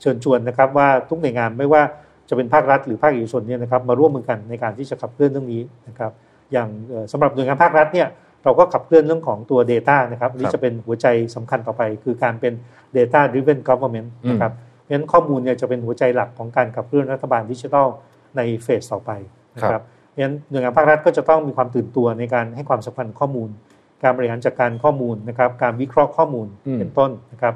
[0.01, 1.83] เชิญชวนนะครับว่าทุกหน่วยงานไม่ว่า
[2.29, 6.13] จะเป็นภาครัฐหรือภาคเอกชนเนี่ยนะครับมาร่วมมือกันในการที่จะขับเคลื่อนเรื่องนี้นะครับ
[6.53, 8.09] อย่างเอ่อสำหรับหน่วยงานภาครัฐเนี่ย
[8.45, 12.53] เราก็ขับเคลื่อนเรื่องของตัว Data นะครับอันนี้ครับจะเป็นหัวใจสำคัญต่อไป คือการเป็น
[12.97, 17.89] Data Driven Government อืมนะครับเพ ราะฉะนั้นข้อมูลเนี่ยจะเป็นหัวใจหลักของการขับเคลื่อนรัฐบาลดิจิทัล
[18.37, 19.11] ในเฟสต่อไป
[19.57, 23.49] นะครับเพราะฉะนั้นหน่วยงานภาครัฐก็จะต้องมีความตื่นตัวในการให้ความสำคัญข้อมูล
[24.03, 27.55] การบริหารจัดการข้อมูลนะครับ การวิเคราะห์ข้อมูลอืมเป็นต้นนะครับ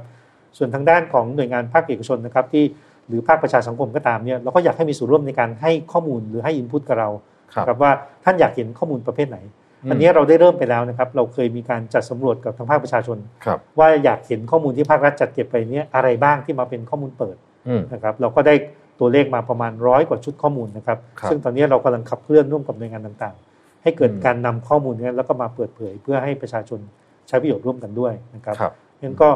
[0.56, 2.64] ส่วนทางด้านของหน่วยงานภาคเอกชนนะครับที่
[3.08, 7.10] หรือภาคประชาสังคมก็ตามเนี่ยเราก็อยากให้มีส่วนร่วมในการให้ข้อมูลหรือให้อินพุตกับเรา
[7.54, 7.92] ครับครับว่า
[8.24, 9.38] ท่านอยากเห็นข้อมูลประเภทไหน
[9.84, 17.36] อืมอันนี้เราได้เริ่มไปแล้วนะครับ เราเคยมีการจัดสำรวจกับทางภาคประชาชนครับว่าอยากเห็นข้อมูลที่ภาครัฐจัดเก็บไปเนี่ยอะไรบ้างที่มาเป็นข้อมูลเปิด
[17.68, 18.54] อืมนะครับเราก็ได้
[19.00, 26.80] ตัวเลขมาประมาณร้อยกว่าชุดข้อมูลนะครับครับซึ่งตอนนี้เรากำลังขับเคลื่อนร่วมกับหน่วยงานต่างๆ ให้เกิดอืมการนำข้อมูลนี้แล้วก็มาเปิดเผย เพื่อให้ประชาชน
[27.28, 29.28] ใช้ประโยชน์ร่วมกันด้วยนะครับครับงั้นก็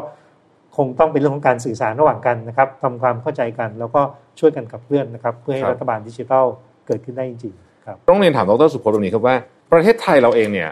[0.77, 4.01] คงต้องเป็นเรื่องของการสื่อสารระหว่างกันนะครับทำความเข้าใจกัน แล้วก็
[4.39, 6.45] ช่วยกันขับเคลื่อนนะครับ เพื่อให้ครับรัฐบาลดิจิทัล
[6.87, 9.35] เกิดขึ้นได้จริงๆครับต้องเรียนถามดรสุพจน์ตรงนี้ครับว่า
[9.71, 10.71] ประเทศไทยเราเองเนี่ย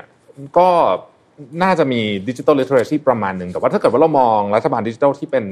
[0.58, 0.70] ก็
[1.64, 5.44] น่าจะมี digital literacy ประมาณหนึ่งแต่ว่าถ้าเกิดว่าเรามองรัฐบาลดิจิทัลที่เป็น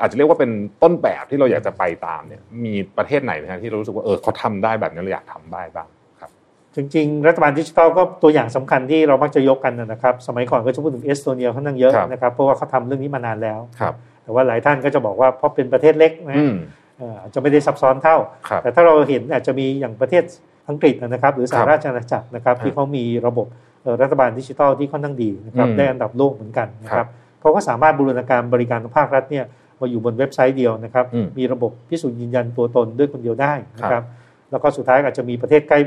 [0.00, 0.50] อาจจะเรียกว่าเป็น
[0.82, 5.88] ต้นแบบที่เราอยากจะไปตามเนี่ยมีประเทศไหนไหมฮะที่เรารู้สึกว่าเออเขาทำได้แบบนี้เราอยากทำได้บ้าง
[6.20, 6.30] ครับ
[6.76, 16.54] จริง ๆ รัฐบาลดิจิทัลก็ตัวอย่างสำคัญที่เรามักจะยกกันนะครับ สมัยก่อนก็จะพูดถึงเอสโตเนียค่อนข้างเยอะครับนะครับเพราะว่าเขาทำเรื่องนี้มานานแล้วครับแต่ว่าหลายท่านก็จะบอกว่าเพราะเป็นประเทศเล็กนะอืม
[16.98, 18.16] เอ่ออาจจะไม่ได้ซับซ้อนเท่า
[18.48, 20.24] ครับแต่ถ้าเราเห็นอาจจะมีอย่างประเทศ
[20.68, 23.46] อังกฤษนะครับ หรือสหราชอาณาจักรนะครับครับที่เขามีระบบ
[23.82, 29.44] เอ่อรัฐบาลดิจิทัลที่ค่อนข้างดีนะครับอืมได้อันดับโลกเหมือนกันนะคครัรับบเขาก็สามารถบูรณาการบริการของภาครัฐเนี่ย
[29.80, 34.06] มาอยู่บนเว็บไซต์เดียวนะครับอืมมีระบบพิสูจน์ยืนยันตัวตนด้วยคนเดียวได้นะคครัรับบ
[34.50, 35.78] แล้วก็สุดท้ายอาจจะมีประเทศใกล้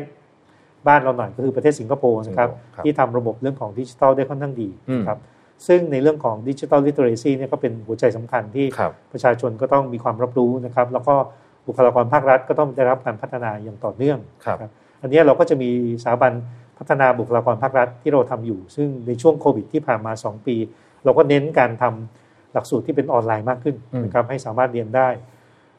[0.88, 5.20] บ้านเราหน่อยก็คือประเทศสิงคโปร์นะครับสิงคโปร์ครับที่ทำระบบเรื่องของดิจิทัลได้ค่อนข้างดีอืมนะครับ
[5.68, 11.16] ซึ่งในเรื่องของดิจิทัลลิเทอเรซีเนี่ยก็เป็นหัวใจสำคัญที่ครับประชาชนก็ต้องมีความรับรู้นะครับ แล้วก็
[11.68, 14.72] บุคลากรภาครัฐก็ต้องได้รับการพัฒนาอย่างต่อเนื่องครับนะ
[15.02, 15.70] อันนี้เราก็จะมี
[16.04, 16.32] สถาบัน
[16.78, 20.56] พัฒนาบุคลากรภาครัฐที่เราทำอยู่ ซึ่งในช่วงโควิดที่ผ่านมา 2 ปี
[21.06, 25.10] เราก็เน้นการทำหลักสูตรที่เป็นออนไลน์มากขึ้นอืมนะครับให้สามารถเรียนได้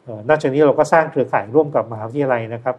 [0.04, 2.76] เอ่อนอกจากนี้เราก็สร้างเครือข่ายร่วมกับมหาวิทยาลัยนะครับ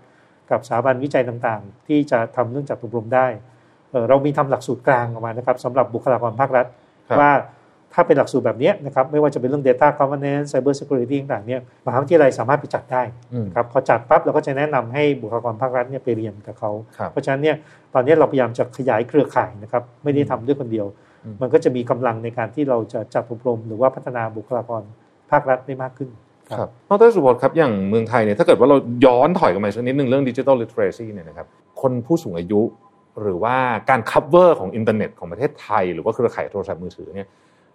[0.52, 3.28] กับสถาบันวิจัยต่างๆ ที่จะทำเรื่องจัดอบรมได้
[3.92, 6.66] เอ่อเรามีทำหลักสูตรกลางออกมานะครับสำหรับบุคลากรภาครัฐ
[7.08, 7.32] ครับว่า
[7.94, 13.02] ถ้าเป็นหลักสูตรแบบเนี้ยนะครับไม่ว่าจะเป็นเรื่อง Data Governance Cyber Security ต่างๆเนี่ยมหาวิทยาลัยสามารถไปจัดได้
[13.34, 17.56] อืมครับพอจัดปั๊บเราก็จะแนะนำให้บุคลากรภาครัฐเนี่ยไปเรียนกับเขาครับเพราะฉะนั้นเนี่ย
[17.94, 20.88] ตอนนี้เราพยายามจะขยายเครือข่ายนะครับไม่ได้ทำด้วยคนเดียว
[21.26, 24.82] อืมมันก็จะมีกำลังในการที่เราจะจัดอบรม หรือว่าพัฒนาบุคลากร
[25.32, 26.10] ภาครัฐได้มากขึ้น
[26.60, 31.48] ครับดรสุพจน์ครับอย่างเมืองไทยเนี่ยถ้าเกิดว่าเราย้อนถอยกลับมาสักนิดหนึ่งเรื่อง digital literacy เนี่ยนะครับ
[31.82, 32.62] คนผู้สูงอายุ
[33.22, 33.56] หรือว่า
[33.90, 37.28] การ cover ของอินเทอร์เน็ตของประเทศไทย หรือว่าเครือข่ายโทรศัพท์มือถือเนี่ย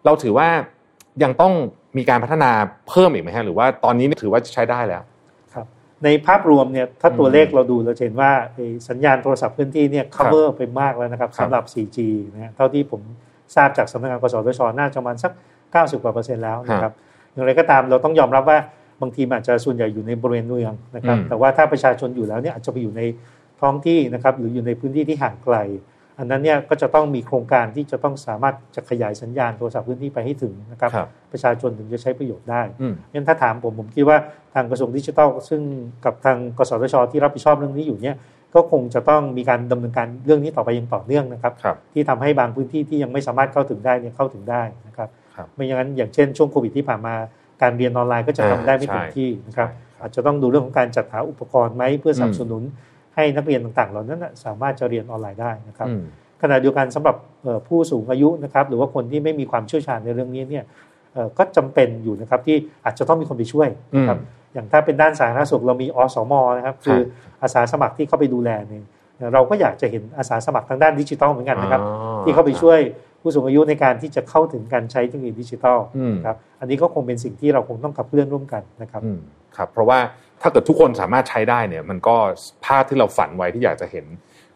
[0.04, 0.48] เราถือว่า
[1.22, 1.52] ยังต้อง
[1.98, 2.50] มีการพัฒนา
[2.88, 5.02] เพิ่มอีกไหมฮะหรือว่าตอนนี้ถือว่าใช้ได้แล้ว
[5.54, 5.66] ครับ
[6.04, 11.98] ในภาพรวมเนี่ยถ้าตัวอืมเลขเราดูเราจะเห็นว่าไอ้สัญญาณโทรศัพท์เคลื่อนที่เนี่ย cover ไปมากแล้วนะครับครับสำหรับ 4G
[12.34, 13.00] นะฮะเท่าที่ผม
[13.56, 15.32] ทราบจากสำนักงานกสทชน่าจะประมาณสัก
[15.66, 16.92] 90กว่าเปอร์เซ็นต์แล้วนะครับ
[17.32, 18.58] อย่างไรก็ตามเราต้องยอมรับว่า
[19.02, 23.02] บางทีมันอาจจะส่วนใหญ่อยู่ในบริเวณเมืองนะครับอืมแต่ว่าถ้าประชาชนอยู่แล้วเนี่ยอาจจะไปอยู่ใน
[23.60, 25.56] ท้องที่นะครับหรืออยู่ในพื้นที่ที่ห่างไกล
[26.18, 34.18] อันนั้นเนี่ยก็จะต้องมีโครงการที่จะต้องสามารถจะขยายสัญญาณโทรศัพท์พื้นที่ไปให้ถึงนะครับครับประชาชนถึงจะใช้ประโยชน์ได้อืมงั้นถ้าถามผมผมคิดว่า
[34.54, 35.60] ทางกระทรวงดิจิทัลซึ่ง
[36.04, 38.16] กับทางกสทช ที่รับผิดชอบเรื่องนี้อยู่เนี่ย
[38.54, 47.14] ก็คงจะต้องมีการดำเนินการเรื่องนี้ต่อไปอย่างต่อเนื่องนะครับครับที่ทำให้บางพื้นที่ที่ยังไม่สามารถเข้าถึงได้เนี่ยเข้าถึงได้นะครับครับไม่อย่างนั้นอย่างเช่นช่วงโควิดที่ผ่านมา
[47.62, 52.62] การเรียนออนไลน์ก็จะทำได้ไม่เต็มที่นะครับใช่อาจจะต้องดูเรื่องของการจัดหาอุปกรณ์ไหมเพื่อสนับสนุน
[53.18, 56.02] ให้นักเรียนต่างๆ เหล่านั้นนะสามารถจะเรียนออนไลน์ได้นะครับอืม
[56.42, 60.64] ขณะเดียวกันสำหรับเอ่อผู้สูงอายุนะครับหรือว่าคนที่ไม่มีความเชี่ยวชาญในเรื่องนี้เนี่ย
[61.14, 66.98] เอ่อก็จำเป็นอยู่นะครับที่อาจจะต้องมีคนไปช่วยนะครับอืมอย่างถ้าเป็นด้านสาธารณสุขเรามีอสมนะครับคือ
[67.42, 68.84] อาสาสมัครที่เข้าไปดูแลเนี่ย
[69.34, 72.78] เราก็อยากจะเห็นอาสาสมัครทางด้านดิจิทัลเหมือนกันนะครับอ๋อที่เข้าไปช่วย
[73.20, 79.18] ผู้สูงอายุในการที่จะเข้าถึงการใช้เทคโนโลยีดิจิทัลอืมนะครับอันนี้ก็คงเป็นสิ่งที่เราคงต้องขับเคลื่อนร่วมกันนะครับอืม
[79.56, 79.98] ครับเพราะว่า
[80.42, 82.16] ถ้าเกิดทุกคนสามารถใช้ได้เนี่ย มันก็
[82.66, 84.06] ภาพที่เราฝันไว้ที่อยากจะเห็น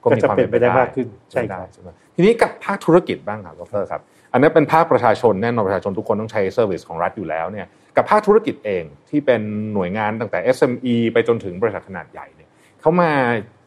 [0.02, 7.66] ก็มีความก็จะเป็นไปได้มากขึ้นใช่ครับใช่ไหมทีนี้กับภาคธุรกิจบ้างครับดรครับ อันนี้เป็นภาคประชาชนแน่นอนประชาชนทุกคนต้องใช้ service ของรัฐอยู่แล้วเนี่ย
[7.96, 9.40] กับภาคธุรกิจเองที่เป็น
[9.74, 12.48] หน่วยงานตั้งแต่ SME ไปจนถึงบริษัทขนาดใหญ่เนี่ย
[12.80, 13.10] เขามา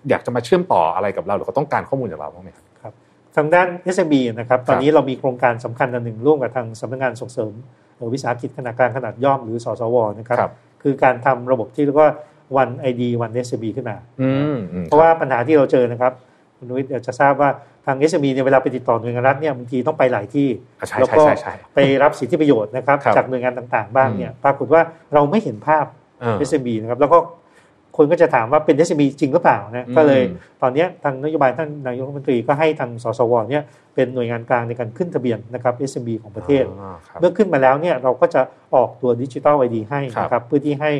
[0.10, 2.94] อยากจะมาเชื่อมต่ออะไรกับเราหรือเขาต้องการข้อมูลจากเราบ้างไหมครับครับ
[3.36, 7.54] ทางด้าน SME นะครับตอนนี้เรามีโครงการสำคัญอันหนึ่งร่วมกับทางสำนักงานส่งเสริม
[7.96, 10.52] เอ่อวิสาหกิจขนาดกลางขนาดย่อมหรือสสวนะครับ
[10.86, 12.12] ครับคือการทำระบบที่เรียกว่า
[12.62, 16.14] one ID one SME ขึ้นมาอืมอืมเพราะว่าปัญหาที่เราเจอนะครับ
[16.58, 17.50] คุณนุ้ยอยากจะทราบว่า
[17.86, 20.48] ทาง SME เนี่ยเวลาไปติดต่อหน่วยงานรัฐเนี่ยบางทีต้องไปหลายที่
[20.80, 24.82] อะใช่แล้วใช่ก็ใช่ใช่ไปรับสิทธิประโยชน์นะครับครับจากหน่วยงานต่างๆ บ้างเนี่ยปรากฏว่า
[25.14, 25.86] เราไม่เห็นภาพ
[26.22, 27.18] เออ SME นะครับแล้วก็
[27.98, 30.22] คนก็จะถามว่าเป็น SME จริงหรือเปล่านะอืมก็เลย
[30.62, 33.64] ตอนเนี้ยทางนโยบายท่านนายกรัฐมนตรีก็ให้ทางสสวเนี่ย
[33.96, 38.42] เป็นหน่วยงานกลางในการขึ้นทะเบียนนะครับ SME ของประเทศอ่าครับเมื่อขึ้นมาแล้วเนี่ยเราก็จะ
[38.76, 40.92] ออกตัวดิจิทัลไอดีให้ครับนะครับเพื่อที่ให้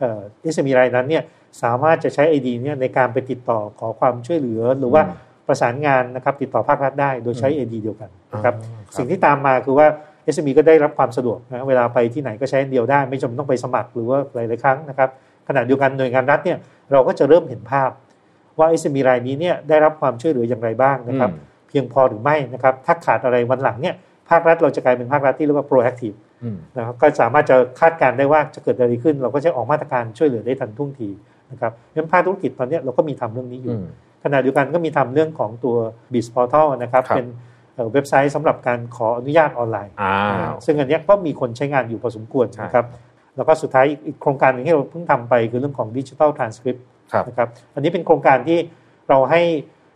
[0.00, 0.20] เอ่อ
[0.54, 1.22] SME รายนั้นเนี่ย
[1.62, 5.02] สามารถจะใช้ ID เนี่ยในการไปติดต่อขอความช่วยเหลือหรือว่า
[5.48, 9.86] ประสานงานนะครับติดต่อภาครัฐได้โดยใช้ ID เดียวกันนะครับอ่าครับสิ่งที่ตามมาคือว่า
[10.34, 15.10] SME ก็ได้รับความสะดวกนะเวลาไปที่ไหนก็ใช้อันเดียวได้ ไม่จำเป็นต้องไปสมัครหรือว่าหลายๆครั้งนะครับ
[15.48, 16.58] ขณะเดียวกันหน่วยงานรัฐเนี่ย
[16.92, 17.90] เราก็จะเริ่มเห็นภาพ
[18.58, 23.94] ว่า SME รายนี้เนี่ยได้รับความช่วยเหลืออย่างไรบ้างนะครับอืมเพียงพอหรือไม่นะครับถ้าขาดอะไรวันหลังเนี่ย
[24.30, 31.08] ภาครัฐเราจะกลายเป็นภาครัฐที่เรียกว่า proactive อืมนะครับก็สามารถจะคาดการณ์ได้ว่าจะเกิดอะไรขึ้น เราก็จะออกมาตรการช่วยเหลือได้ทันท่วงที
[31.52, 33.86] นะครับงั้นภาคธุรกิจตอนเนี้ยเราก็มีทำเรื่องนี้อยู่อืม
[34.24, 35.76] ขณะเดียวกันก็มีทำเรื่องของตัว
[36.12, 37.26] b i z Portal นะครับครับเป็น
[37.74, 42.86] เอ่อเว็บไซต์สำหรับการขออนุญาตออนไลน์อ่าซึ่งอันเนี้ยก็มีคนใช้งานอยู่พอสมควรใช่นะครับ
[43.36, 46.76] แล้วก็สุดท้ายอีกอีกโครงการหนึ่งที่เราเพิ่งทำไปคือเรื่องของดิจิทัลทรานสคริป
[47.12, 48.58] ครับนะครับอันนี้เป็นโครงการที่
[49.08, 49.40] เราให้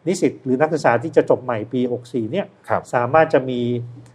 [0.07, 3.61] นิสิตหรือนักศึกษาที่จะจบใหม่ปี 64 เนี่ยครับสามารถจะมี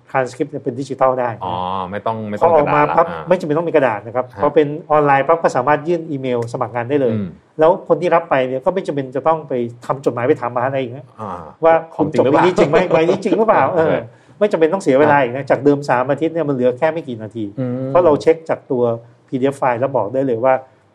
[0.09, 1.53] ทรานสคริปเป็นดิจิทัลได้อ๋อ
[1.91, 7.27] ไม่ต้องไม่พต้อองอกระมาดาษละปั๊บอ่าไม่จำเป็นต้องมีกระดาษนะครับฮะพอเป็นออนไลน์ปั๊บก็สามารถยื่นอีเมลสมัครงานได้เลยอืม
[7.59, 9.53] แล้วคนที่รับไปเนี่ยก็ไม่จำเป็นจะต้องไป
[9.86, 11.31] ทำจดหมายไปถามมหาลัยอีกนะอ่า
[11.65, 13.95] ว่าขคุองณจริจงบหรือปีเปล่านี้จริงไหมใบนี้จริงหรือเปล่าเอโออเค
[14.39, 18.83] ไม่จำเป็นต้องเสียเวลาอีกนะจากเดิม3อาทิตย์เนี่ยมันเหลือแค่ไม่กี่นาทีอืมเพราะเราเช็คจากตัว
[19.34, 20.54] PDF ไฟล์แล้วบอกได้เลยว่า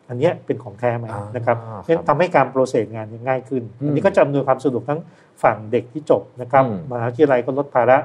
[0.08, 5.00] อันเนี้ยเป็นของแท้ไหมอ่านนะครับครับนั่นทำให้การโปรเซสงานเนี่ยง่ายขึ้นอืมอันนี้ก็จะอำนวยความสะดวกทั้ง
[5.42, 7.98] ฝั่งเด็กที่จบนะครับอืมมหาวิทยาลัยก็ลดภาระ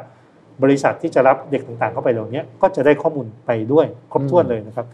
[0.63, 4.85] บริษัทที่จะรับเด็กต่างๆเข้าไปเหล่านี้ก็จะได้ข้อมูลไปด้วยครบถ้วนเลยนะครับ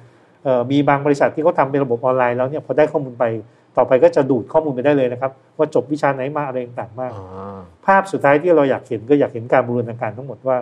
[0.44, 3.26] เอ่อมีบางบริษัทที่เขาทำเป็นระบบออนไลน์แล้วเนี่ยพอได้ข้อมูลไป
[3.78, 10.58] ต่อไปก็จะดูดข้อมูลไปได้เลยนะครับ ว่าจบวิชาไหนมาอะไรต่างๆมากอ่าภาพสุดท้ายที่เราอยากเห็นก็อยากเห็นการบูรณาการทั้งหมดว่า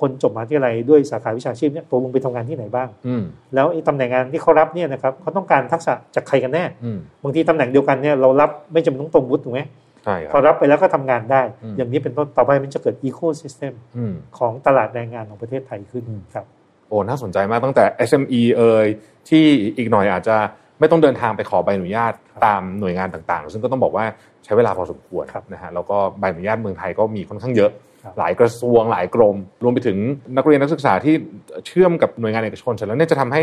[0.00, 3.22] คนจบมหาวิทยาลัยด้วยสาขาวิชาชีพเนี่ยตกลงไปทำงานที่ไหนบ้างอืม
[3.54, 9.60] แล้วไอ้ตำแหน่งงานที่เขารับเนี่ยนะครับเขาต้องการทักษะจากใครกันแน่อืมบางทีตำแหน่งเดียวกันเนี่ยเรารับไม่จำเป็นต้องตรงวุฒิถูกไหม
[10.04, 16.04] ใช่คพอรับรับไปแล้วก็ทำงานได้อืมอย่างนี้เป็นต้นต่อไปมันจะเกิดอีโค y ิสเต็มอืมของตลาดแรงงานของประเทศไทยขึ้น
[16.34, 16.46] ครับ
[16.88, 18.86] โอ้น่าสนใจมากตั้งแต่ SME เอ่ย
[19.28, 19.44] ที่
[19.76, 20.36] อีกหน่อยอาจจะ
[20.80, 24.04] ไม่ต้องเดินทางไปขอใบอนุญาตครับตามหน่วยงานต่างๆ ซึ่งก็ต้องบอกว่า
[24.44, 27.82] ใช้เวลาพอสมควรครับนะฮะแล้วก็ใบอนุญาตเมืองไทยก็มีค่อนข้างเยอะครับ
[28.18, 29.98] หลายกระทรวงหลายกรม รวมไปถึง
[30.36, 31.14] นักเรียนนักศึกษาที่
[31.66, 33.42] เชื่อมกับหน่วยงานเอกชนเสร็จแล้วเนี่ยจะทำให้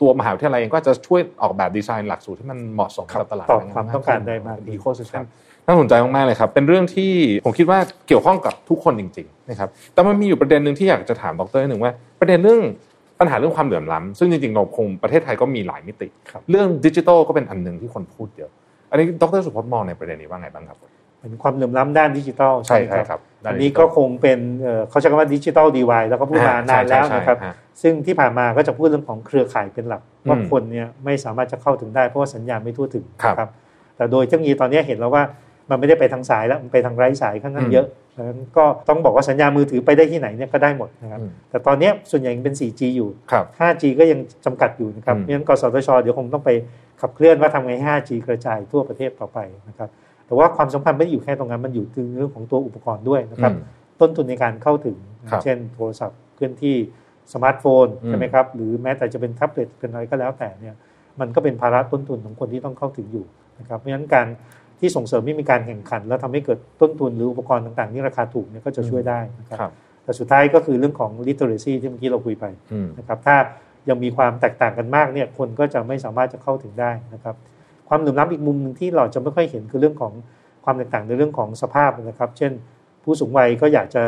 [0.00, 5.26] ตัวมหาวิทยาลัยเองก็จะช่วยออกแบบดีไซน์หลักสูตรที่มันเหมาะสมกับตลาดตอบแงความต้องการได้มากอีโคซิสเต็ม
[5.66, 7.12] น่าสนใจมากๆเลยครับ เป็นเรื่องที่
[7.44, 12.60] ผมคิดว่าเกี่ยวข้องกับทุกคนจริงๆนะครับแต่มันมีอยู่ประเด็นหนึ่งที่อยากจะถามดรหนึ่งว่า ประเด็นเรื่อง
[13.20, 18.50] ปัญหาเรื่องความเหลื่อมล้ำซึ่งจริงๆเราคงประเทศไทยก็มีหลายมิติครับเรื่องดิจิทัลก็เป็นอันหนึ่งที่คนพูดเยอะ
[18.90, 20.78] อันนี้ดรสุพจน์มองในประเด็นนี้ว่าไงบ้างครับ
[21.20, 33.50] เป็นความเหลื่อมล้ำด้านดิจิทัลใช่ไหมใช่ครับด้าน อันนี้ดิจิทัลก็คงเป็นเอ่อเขาใช้คำว่าดิจิทัลดีวายแล้วก็พูดมาอ่าใช่นานแล้วใช่นะครับใช่ฮะซึ่งที่ผ่านมาก็จะพูดเรื่องของเครือข่ายเป็นหลัก ว่าอืมคนเนี่ยไม่สามารถจะเข้าถึงได้เพราะว่าสัญญาณไม่ทั่วถึงครับนะครับ
[33.96, 35.22] แต่โดยเทคโนโลยีตอนนี้เห็นแล้วว่า
[35.70, 46.50] มันไม่ได้ไปทางสายแล้วมันไปทางไร้สายค่อนข้างเยอะดังนั้นก็ต้องบอกว่าสัญญาณมือถือไปได้ที่ไหนเนี่ยก็ได้หมดนะครับอืมแต่ตอนนี้ส่วนใหญ่ยังเป็น 4G อยู่ครับ 5G ก็ยังจำกัดอยู่นะครับอืมเพราะฉะนั้นกสทช เดี๋ยวคงต้องไป
[47.00, 49.88] ขับเคลื่อนว่าทำไงให้ 5G กระจายทั่วประเทศต่อไปนะครับ
[50.28, 53.62] แต่ว่าความสำคัญไม่ได้อยู่แค่ตรงนั้นมันอยู่ในเรื่องของตัวอุปกรณ์ด้วยนะครับอืม
[54.00, 54.96] ต้นทุนในการเข้าถึง
[55.30, 56.76] ครับเช่นโทรศัพท์เคลื่อนที่
[57.32, 60.74] สมาร์ทโฟนอืม ใช่ไหมครับ หรือแม้แต่จะเป็นแท็บเล็ตเป็นอะไรก็แล้วแต่เนี่ย
[61.20, 63.26] มันก็เป็นภาระต้นทุนของคนที่ต้องเข้าถึงอยู่
[63.58, 64.26] นะครับเพราะฉะนั้นการ
[64.80, 69.72] ที่ส่งเสริมให้มีการแข่งขัน แล้วทำให้เกิดต้นทุนหรืออุปกรณ์ต่างๆที่ราคาถูกเนี่ยก็จะช่วยได้นะครับครับ
[70.04, 73.36] แต่สุดท้ายก็คือเรื่องของ literacy ที่เมื่อกี้เราคุยไป อืม นะครับถ้า
[73.88, 77.36] ยังมีความแตกต่างกันมากเนี่ยคนก็จะไม่สามารถจะเข้าถึงได้นะครับ
[77.88, 80.12] ความเหลื่อมล้ำอีกมุมหนึ่งที่เราจะไม่ค่อยเห็นคือเรื่องของ
[80.64, 82.52] ความแตกต่างในเรื่องของสภาพนะครับ เช่น
[83.04, 84.04] ผู้สูงวัยก็อยากจะ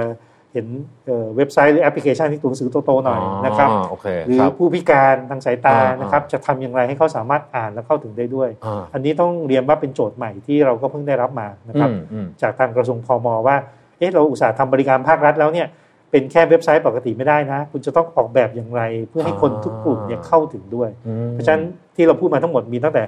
[0.52, 0.66] เห็น
[1.06, 13.56] เอ่อเว็บไซต์หรือแอปพลิเคชันที่ตัวหนังสือโตๆหน่อยนะครับโอเคหรือครับผู้พิการทางสายตาอ่านะครับจะทำอย่างไรให้เขาสามารถอ่านและเข้าถึงได้ด้วยอ่าอันนี้ต้องเรียนว่าเป็นโจทย์ใหม่ที่เราก็เพิ่งได้รับมานะครับอืมอืมจากทางกระทรวงพมว่า
[13.98, 15.66] เอ๊ะเราอุตสาห์ทำบริการภาครัฐแล้วเนี่ย
[16.10, 21.64] เป็นแค่เว็บไซต์ปกติไม่ได้นะ คุณจะต้องออกแบบอย่างไร เพื่อให้คนทุกกลุ่มเนี่ยเข้าถึงด้วยอืมเพราะฉะนั้น
[21.96, 23.02] ที่เราพูดมาทั้งหมดมีตั้งแต่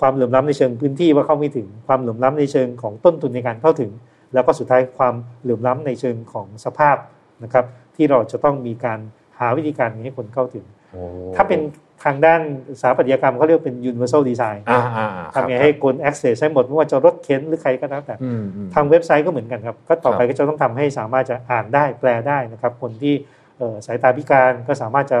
[0.00, 3.90] ความเหลื่อมล้ำในเชิงพื้นที่ว่าเข้าไม่ถึง ความเหลื่อมล้ำในเชิงของต้นทุนในการเข้าถึง
[4.34, 6.96] แล้วก็สุดท้ายความเหลื่อมล้ำในเชิงของสภาพ
[7.44, 7.64] นะครับ
[7.96, 8.98] ที่เราจะต้องมีการ
[9.38, 11.00] หาวิธีการให้คนเข้าถึงโอ้
[11.36, 11.60] ถ้าเป็น
[12.04, 12.40] ทางด้าน
[12.80, 23.14] สถาปัตยกรรมเขาเรียกเป็น universal design อ่าอ่าอ่าทำยังไงให้คน access ให้หมดไม่ว่าจะรถเข็นหรือใครก็แล้วแต่อืมอืมทางเว็บไซต์ก็เหมือนกันครับ ก็ต่อไปครับก็จะต้องทำให้สามารถจะอ่านได้แปลได้นะครับ คนที่
[23.58, 25.18] เอ่อสายตาพิการก็สามารถจะ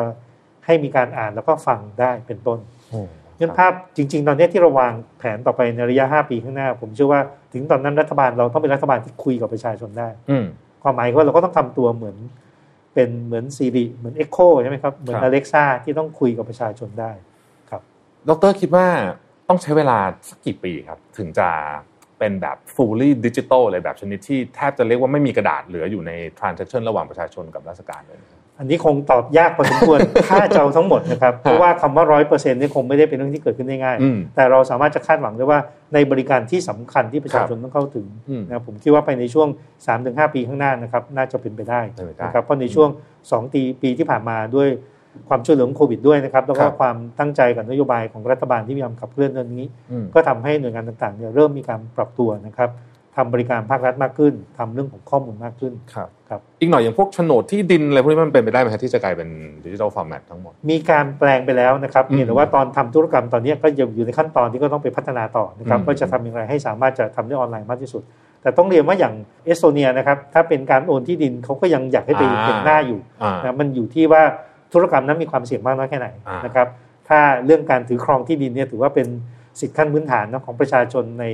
[0.66, 2.58] ให้มีการอ่านแล้วก็ฟังได้เป็นต้น
[2.90, 7.20] โอ้เงื่อนภาพจริง ๆ ตอนนี้ที่เราวางแผนต่อไปในระยะ 5 ปีข้างหน้า ผมเชื่อว่า
[7.52, 10.46] ถึงตอนนั้นรัฐบาลเราต้องเป็นรัฐบาลที่คุยกับประชาชนได้อืม
[10.82, 12.16] ความหมายคือว่าเราก็ต้องทำตัวเหมือน
[12.94, 17.12] เป็นเหมือน Siri เหมือนเอ็กโคใช่ไหมครับ เหมือนครับ Alexa ที่ต้องคุยกับประชาชนได้
[18.28, 18.86] ดรคิดว่า
[19.48, 21.48] ต้องใช้เวลาสักกี่ปีครับ ถึงจะ
[22.18, 35.58] เป็นแบบ fully digital เลยแบบชนิดที่แทบจะเรียกว่าไม่มีกระดาษเหลืออยู่ใน transaction ระหว่างประชาชนกับราชการเลยนะครับ อันนี้คงตอบยากพอสมควรถ้าจะเอาทั้งหมดนะครับ เพราะว่าคำว่าร้อยเปอร์เซ็นต์นี่คงไม่ได้เป็นเรื่องที่เกิดขึ้นได้ง่ายอืมแต่เราสามารถจะคาดหวังได้ว่า
[35.94, 39.48] ในบริการที่สำคัญที่ประชาชนต้องเข้าถึงอืมนะครับผมคิดว่าไปในช่วง
[39.92, 42.88] 3-5 ปีข้างหน้านะครับน่าจะเป็นไปได้เป็นไปได้นะครับเพราะในช่วง
[43.26, 44.68] 2ปีปีที่ผ่านมาด้วย
[45.28, 52.70] ความช่วยเหลือของโควิดด้วยนะครับแล้วก็ครับความตั้งใจกับนโยบายของรัฐบาลที่พยายามขับเคลื่อนเรื่องนี้อืมก็ทำให้หน่วยงานต่างๆเนี่ยเริ่มมีการปรับตัวนะครับ
[53.16, 59.28] ทำบริการภาครัฐมากขึ้นทำเรื่องของข้อมูลมากขึ้นครับครับอีกหน่อยอย่างพวกโฉนดที่ดินอะไรพวกนี้มันเป็นไปได้ไหมครับที่จะกลายเป็น
[59.64, 68.02] ดิจิทัลฟอร์แมตทั้งหมด มีการแปลงไปแล้วนะครับอืมเพียงแต่ว่าตอนทำธุรกรรมตอนนี้ก็ยังอยู่ในขั้นตอนที่ก็ต้องไปพัฒนาต่อนะครับอืมว่าจะทำอย่างไรให้สามารถจะทำได้ออนไลน์มากที่สุด
[68.42, 74.22] แต่ต้องเรียนว่าอย่างเอสโตเนียนะครับถ้าเป็นการโอนที่ดินเขาก็ยังอยากให้ไปเห็นหน้าอยู่อ่านะมันอยู่ที่ว่า
[74.72, 76.68] ธุรกรรมนั้นมีความเสี่ยงมากน้อยแค่ไหนอ่านนะครับ
[77.08, 79.06] ถ้าเรื่องการถือครองที่ดินเนี่ยถือว่าเป็น
[79.60, 81.24] สิทธิขั้นพื้นฐานนะของประชาชนใน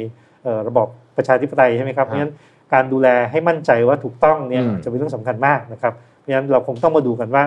[0.45, 2.35] เอ่อระบอบ ประชาธิปไตยใช่ไหมครับ เพราะฉะนั้น
[2.73, 7.45] การดูแลให้มั่นใจว่าถูกต้องเนี่ยอืมจะเป็นเรื่องสำคัญมากนะครับ เพราะฉะนั้นเราคงต้องมาดูกันว่า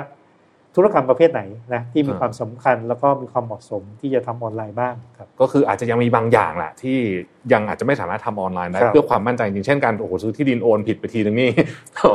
[0.77, 1.41] ธุรกรรมประเภทไหน
[1.73, 6.97] นะที่มีอ่าความสำคัญแล้วก็มีความเหมาะสมที่จะทำออนไลน์บ้างครับก็คืออาจจะยังมีบางอย่างแหละที่
[7.53, 11.49] ยังอาจจะไม่สามารถทำออนไลน์ได้ครับเพื่อความมั่นใจจริงเช่นการโอ้โหซื้อที่ดินโอนผิดไปทีนึงนี่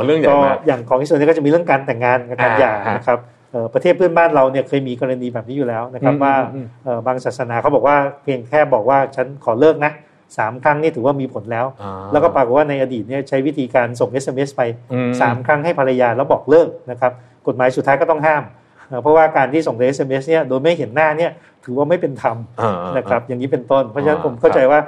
[0.05, 3.19] เรื่องใหญ่ก็มากอย่างของอิสราเอลก็จะมีเรื่องการแต่งงานกับการอ่าหย่าฮะนะครับ
[3.53, 9.93] เอ่อประเทศเพื่อนบ้านเราเนี่ยเคยมีกรณีแบบนี้อยู่แล้วนะครับอืมว่าอืมเอ่อบางศาสนาเขาบอกว่าเพียงแค่บอกว่าฉันขอเลิกนะ
[10.39, 14.63] สามครั้งนี่ถือว่ามีผลแล้วอ่าแล้วก็ปรากฏว่าในอดีตเนี่ยใช้วิธีการส่ง SMS ไป
[14.93, 17.13] อืมสามครั้งให้ภรรยาแล้วบอกเลิกนะครับ
[17.47, 18.43] กฎหมายสุดท้ายก็ต้องห้าม
[18.89, 21.31] เอ่อเพราะว่าการที่ส่ง SMS เนี่ยโดยไม่เห็นหน้าเนี่ย
[21.65, 24.81] ถือว่าไม่เป็นธรรมอ่าอ่านะครับอย่างนี้เป็นต้น เพราะฉะนั้นอ่าผมเข้าใจว่า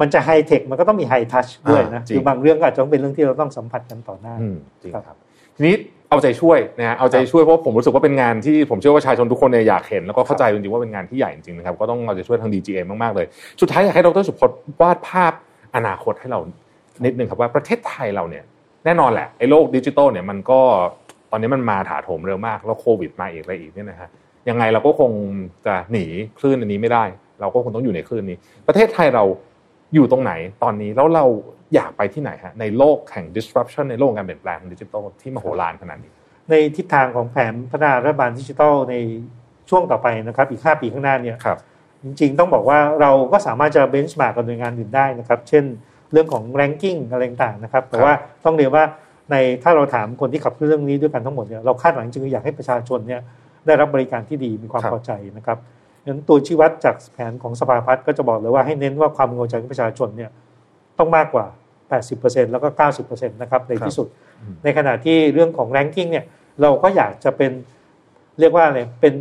[0.00, 5.16] มันจะไฮเทคมันก็ต้องมีไฮทัชด้วยนะอ่าจริงคือบางเรื่องก็อาจจะต้องเป็นเรื่องที่เราต้องสัมผัสกันต่อหน้าอืมจริงครับครับ
[5.56, 5.76] ทีนี้
[6.16, 13.26] เอาใจช่วยนะฮะเอาใจช่วยเพราะผมรู้สึกว่าเป็นงานที่ผมเชื่อว่าประชาชนทุกคนเนี่ยอยากเห็น แล้วก็เข้าใจจริงๆว่าเป็นงานที่ใหญ่จริงๆนะครับก็ต้องเอาใจช่วยทาง DGA มากๆเลย
[13.60, 15.32] สุดท้ายอยากให้ดรสุพจน์วาดภาพ
[15.76, 16.40] อนาคตให้เรา
[17.04, 18.44] นิดนึงครับว่าประเทศไทยเราเนี่ย
[18.84, 20.60] แน่นอนแหละไอ้โลกดิจิตอลเนี่ยมันก็
[21.30, 24.08] ตอนนี้มันมาถาโถมเร็วมากแล้วโควิดมาอีกอะไรอีกเนี่ยนะฮะ
[24.48, 25.12] ยังไงเราก็คง
[25.66, 26.04] จะหนี
[26.38, 27.04] คลื่นอันนี้ไม่ได้
[27.40, 29.24] เราก็คงต้องอยู่ในคลื่นนี้ ประเทศไทยเรา
[29.94, 31.24] อยู่ตรงไหนตอนนี้แล้วเรา
[31.74, 36.12] อยากไปที่ไหนฮะในโลกแห่ง disruption ในโลกการเปลี่ยนแปลงดิจิทัลที่มโหฬารขนาดนี้
[36.50, 38.94] ในทิศทางของแผนพัฒนารัฐบาลดิจิทัลใน
[39.70, 41.58] ช่วงต่อไปนะครับอีก 5 ปีข้างหน้าเนี่ยครับ
[42.04, 45.64] จริงๆ ต้องบอกว่าเราก็สามารถจะเบนช์มาร์กกับหน่วยงานอื่นได้นะครับ เช่น
[46.12, 48.12] เรื่องของ ranking อะไรต่างๆนะครับ แต่ว่า
[48.44, 48.84] ต้องเรียนว่า
[49.30, 53.20] ในถ้าเราถามคนที่ขับเคลื่อนเรื่องนี้ด้วยกันทั้งหมดเนี่ยเราคาดหวังจริงๆอยากให้ประชาชนเนี่ย
[53.66, 55.74] ได้รับบริการที่ดีมีความครับพอใจนะครับดัง
[56.06, 60.30] นั้นตัวชี้วัดจากแผนของสภาพัฒน์ก็จะบอกเลยว่าให้เน้นว่าความพึงพอใจของประชาชนเนี่ย
[60.98, 61.46] ต้องมากกว่า
[62.00, 62.68] 80%แล้วก็
[63.00, 64.06] 90%นะครับในที่สุด
[64.64, 66.24] ในขณะที่เรื่องของ ranking เนี่ย
[66.62, 67.52] เราก็อยากจะเป็น
[68.40, 69.14] เรียกว่าอะไรเป็น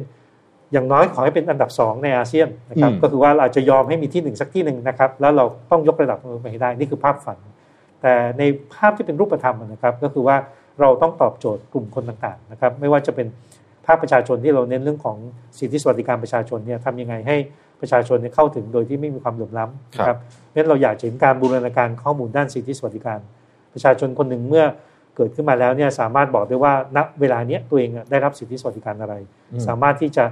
[0.71, 7.37] อย่างน้อยขอให้เป็นอันดับสองในอาเซียนนะครับอืมก็คือว่าเราอาจจะยอมให้มีที่หนึ่งสักที่หนึ่งนะครับแล้วเราต้องยกระดับลงไปให้ได้นี่คือภาพฝัน
[8.01, 8.43] แต่ใน
[8.75, 10.35] ภาพที่เป็นรูปธรรมนะครับ ก็คือว่า
[10.81, 13.27] เราต้องตอบโจทย์กลุ่มคนต่างๆนะครับ ไม่ว่าจะเป็น
[13.85, 15.17] ภาคประชาชนที่เราเน้นเรื่องของ
[15.59, 17.37] สิทธิสวัสดิการประชาชนเนี่ยทำยังไงให้
[17.81, 23.19] ประชาชนเข้าถึงโดยที่ไม่มีความเหลื่อมล้ำนะครับเพราะฉะนั้นเราอยากเห็นการบูรณาการข้อมูลด้านสิทธิสวัสดิการ
[23.73, 24.65] ประชาชนคนหนึ่งเมื่อ
[25.15, 29.13] เกิดขึ้นมาแล้วเนี่ยสามารถบอกได้ว่าณเวลาเนี้ยตัวเองได้รับสิทธิสวัสดิการอะไร
[29.67, 30.25] สามารถที่จะ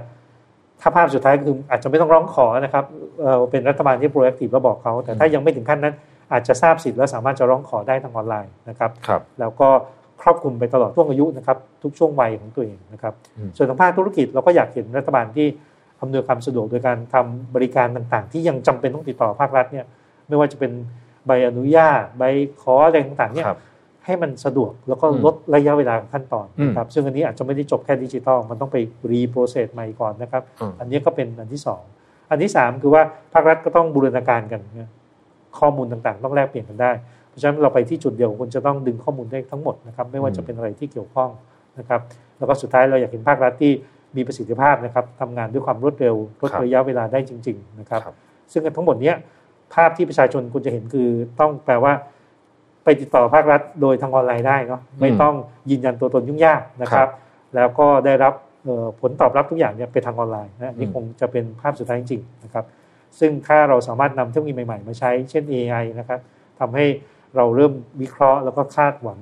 [0.80, 2.84] ถ้าภาพสุดท้ายคืออาจจะไม่ต้องร้องขอนะครับ
[3.20, 5.94] เป็นรัฐบาลที่ proactive แล้วบอกเขาแต่ถ้ายังไม่ถึงขั้นนั้น
[6.32, 9.68] อาจจะทราบสิทธิ์แล้วสามารถจะร้องขอได้ทางออนไลน์นะครับครับแล้วก็
[10.22, 13.14] ครอบคลุมไปตลอดช่วงอายุนะครับทุกช่วงวัยของตัวเองนะครับ
[13.56, 15.46] ส่วนทางภาคธุรกิจเราก็อยากเห็นรัฐบาลที่
[16.00, 19.84] อำนวยความสะดวกโดยการทำบริการต่างๆ ที่ยังจำเป็นต้องติดต่อภาครัฐเนี่ย
[20.28, 20.72] ไม่ว่าจะเป็น
[21.26, 22.22] ใบอนุญาตใบ
[22.60, 23.46] ขออะไรต่างๆเนี่ย
[24.04, 28.76] ให้มันสะดวกแล้วก็ลดระยะเวลาขั้นตอนนะครับซึ่งอันนี้อาจจะไม่ได้จบแค่ดิจิทัล มันต้องไป
[29.10, 30.42] รีโปรเซสใหม่ก่อนนะครับ
[30.80, 31.82] อันนี้ก็เป็นอันที่สอง
[32.30, 34.60] อันที่สามคือว่าภาครัฐก็ต้องบูรณาการกัน
[35.58, 36.90] ข้อมูลต่างๆ ต้องแลกเปลี่ยนกันได้
[37.23, 41.30] เพ ราะฉะนั้นเราไปที่จุดเดียวคุณจะต้องดึงข้อมูลได้ทั้งหมดนะครับไม่ว่าจะเป็นอะไรที่เกี่ยวข้อง
[41.78, 42.00] นะครับ
[42.38, 43.72] แล้วก็สุดท้ายเราอยากเห็นภาครัฐที่
[44.16, 48.00] มีประสิทธิภาพนะครับทำงานด้วยความรวดเร็วลดระยะเวลาได้จริง ๆ นะครับ
[48.52, 49.12] ซึ่งทั้งหมดนี้
[49.74, 51.08] ภาพที่ประชาชนคุณจะเห็นคือ
[51.40, 51.92] ต้องแปลว่า
[52.84, 55.34] ไปติดต่อภาครัฐโดยทางออนไลน์ได้เนาะไม่ต้อง
[55.70, 57.08] ยืนยันตัวตนยุ่งยากนะครับ
[57.54, 58.34] แล้วก็ได้รับ
[59.00, 62.64] ผลตอบรับทุกอย่างเนี่ยไปทางออนไลน์นะนี่คงจะเป็นภาพสุดท้ายจริงๆนะครับ
[63.18, 66.20] ซึ่งถ้าเราสามารถนำเทคโนโลยีใหม่ๆ มาใช้เช่น AI นะครับ
[66.60, 66.84] ทำให้
[67.36, 69.18] เราเริ่มวิเคราะห์แล้วก็คาดหวัง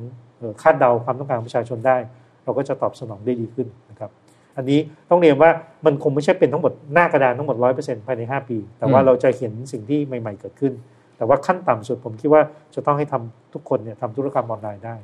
[0.63, 1.97] คาดเดาความต้องการของประชาชนได้
[2.45, 4.11] เราก็จะตอบสนองได้ดีขึ้นนะครับ
[4.57, 4.79] อันนี้
[5.11, 5.51] ต้องเรียนว่า
[5.87, 10.73] มันคงไม่ใช่เป็นทั้งหมดหน้ากระดานทั้งหมดร้อยเปอร์เซ็นต์ภายใน 5 ปี แต่ว่าเราจะเห็นสิ่งที่ใหม่ ๆ เกิดขึ้น
[11.17, 12.43] แต่ว่าขั้นต่ำสุดผมคิดว่า
[12.75, 14.97] จะต้องให้ทำทุกคนเนี่ยทำธุรกรรมออนไลน์ได้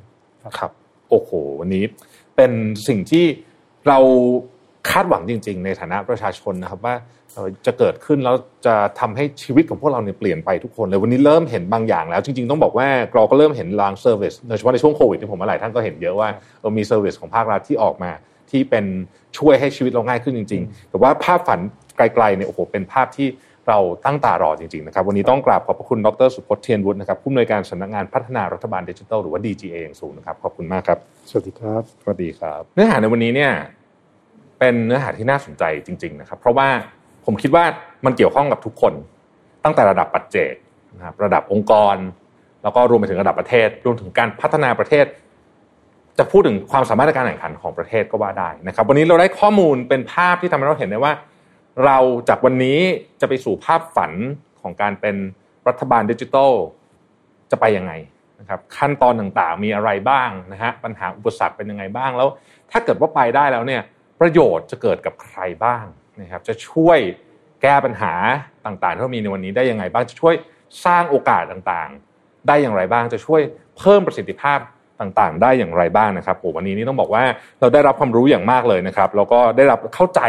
[0.59, 0.71] ครับ
[1.09, 1.83] โอ้โหวันนี้
[2.35, 2.51] เป็น
[2.87, 3.25] สิ่งที่
[3.87, 3.99] เรา
[4.89, 6.95] คาดหวังจริง ๆ ในฐานะประชาชนนะครับว่า
[7.65, 16.29] จะเกิดขึ้นแล้วจะทำให้ชีวิตของพวกเราเนี่ยเปลี่ยนไปทุกคนเลยวันนี้เริ่มเห็นบางอย่างแล้วจริง ๆ ต้องบอกว่าเราก็เริ่มเห็นบาง service โดยเฉพาะในช่วงโควิดที่ผ่านมาหลายท่านก็เห็นเยอะว่า
[16.61, 18.11] เรามี service ของภาครัฐที่ออกมา
[18.51, 18.85] ที่เป็น
[19.37, 21.59] ช่วยให้ชีวิตเราง่ายขึ้นจริง ๆ แต่ว่าภาพฝัน
[21.97, 23.27] ไกลๆเนี่ยโอ้โหเป็นภาพที่
[23.67, 30.97] เราตั้งตารอจริงๆนะครับวันนี้ต้องกราบขอบพระคุณดรสุพจน์เธียรวุฒินะครับผู้อำนวยการสำนักงานพัฒนารัฐบาลดิจิทัลหรือว่า DGA อย่างสูงนะครับขอบคุณมากครับ
[31.29, 33.51] สวัสดีครับสวัสดีครับ เนื้อหาในวันนี้เนี่ย
[34.59, 36.67] เป็นเนื้อหาที่น่าสนใจจริง ๆ นะครับ เพราะว่า
[37.25, 37.65] ผมคิดว่า
[38.05, 38.93] มันเกี่ยวข้องกับทุกคน
[39.63, 40.53] ตั้งแต่ระดับปัจเจก
[40.97, 41.95] นะครับระดับองค์กร
[42.63, 45.05] แล้วก็รวมไปถึงระดับประเทศ รวมถึงการพัฒนาประเทศ
[46.17, 51.13] จะพูดถึงความสามารถในการแข่งขันของประเทศก็ว่าได้นะครับ วันนี้เราได้ข้อมูลเป็นภาพที่ทำให้เราเห็นได้ว่า
[51.85, 51.97] เรา
[52.29, 52.79] จากวันนี้
[53.21, 54.11] จะไปสู่ภาพฝัน
[54.61, 55.15] ของการเป็น
[55.67, 56.51] รัฐบาลดิจิทัล
[57.51, 57.93] จะไปยังไง
[58.39, 62.29] นะครับขั้นตอนต่างๆมีอะไรบ้างนะฮะปัญหาอุปสรรคเป็นยังไงบ้างแล้ว
[62.71, 63.81] ถ้าเกิดว่าไปได้แล้วเนี่ย
[64.19, 65.85] ประโยชน์จะเกิดกับใครบ้าง
[66.21, 66.99] นะครับจะช่วย
[67.61, 68.13] แก้ปัญหา
[68.65, 70.33] ต่างๆที่เรามีในวันนี้ได้ยังไงบ้างจะช่วย
[70.85, 73.41] สร้างโอกาสต่างๆ ได้อย่างไรบ้างจะช่วย
[73.77, 74.59] เพิ่มประสิทธิภาพ
[74.99, 77.23] ต่างๆ ได้อย่างไรบ้างนะครับโอ้วันนี้นี่ต้องบอกว่า
[77.59, 80.21] เราได้รับความรู้อย่างมากเลยนะครับแล้วก็ได้รับเข้าใจ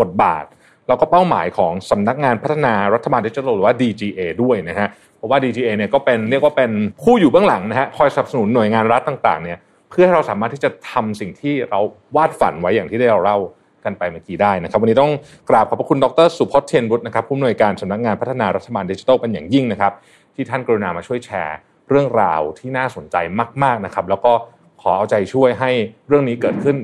[0.00, 0.44] บทบาท
[0.88, 6.70] แล้วก็เป้าหมายของสำนักงานพัฒนารัฐบาลดิจิทัลหรือว่า DGA ด้วยนะฮะเพราะว่า DGA เนี่ยก็เป็นเรียกว่าเป็น
[7.02, 9.58] ผู้อยู่เบื้องหลังนะฮะคอยสนับสนุนหน่วยงานรัฐต่างๆเนี่ย
[9.90, 11.80] เพื่อให้เราสามารถที่จะทำสิ่งที่เรา
[12.16, 13.38] วาดฝันไว้อย่างที่ได้เราเล่า
[13.84, 15.12] กันไปเมื่อกี้ได้นะครับ วันนี้ต้อง
[15.48, 19.92] กราบขอบพระคุณดรสุพจน์เทียนบุตรนะครับผู้อำนวยการสำนักงานพัฒนารัฐบาลดิจิทัลเป็นอย่างยิ่งนะครับ
[20.34, 21.56] ที่ท่านกรุณามาช่วยแชร์
[21.88, 23.16] เรื่องราวที่น่าสนใจ
[23.62, 24.32] มาก ๆนะครับ แล้วก็
[24.80, 25.70] ขอเอาใจช่วยให้
[26.08, 26.76] เรื่องนี้เกิดขึ้น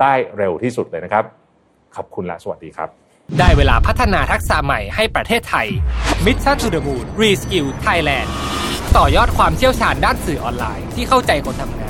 [0.00, 1.24] ได้เร็วที่สุดเลยนะครับ
[1.96, 2.88] ขอบคุณและสวัสดีครับ
[3.38, 5.66] ได้เวลาพัฒนาทักษะใหม่ให้ประเทศไทย
[6.24, 8.28] Mission to the Moon Reskill Thailand
[8.96, 11.88] ต่อยอดความเชี่ยวชาญด้านสื่อออนไลน์ที่เข้าใจคนทำงา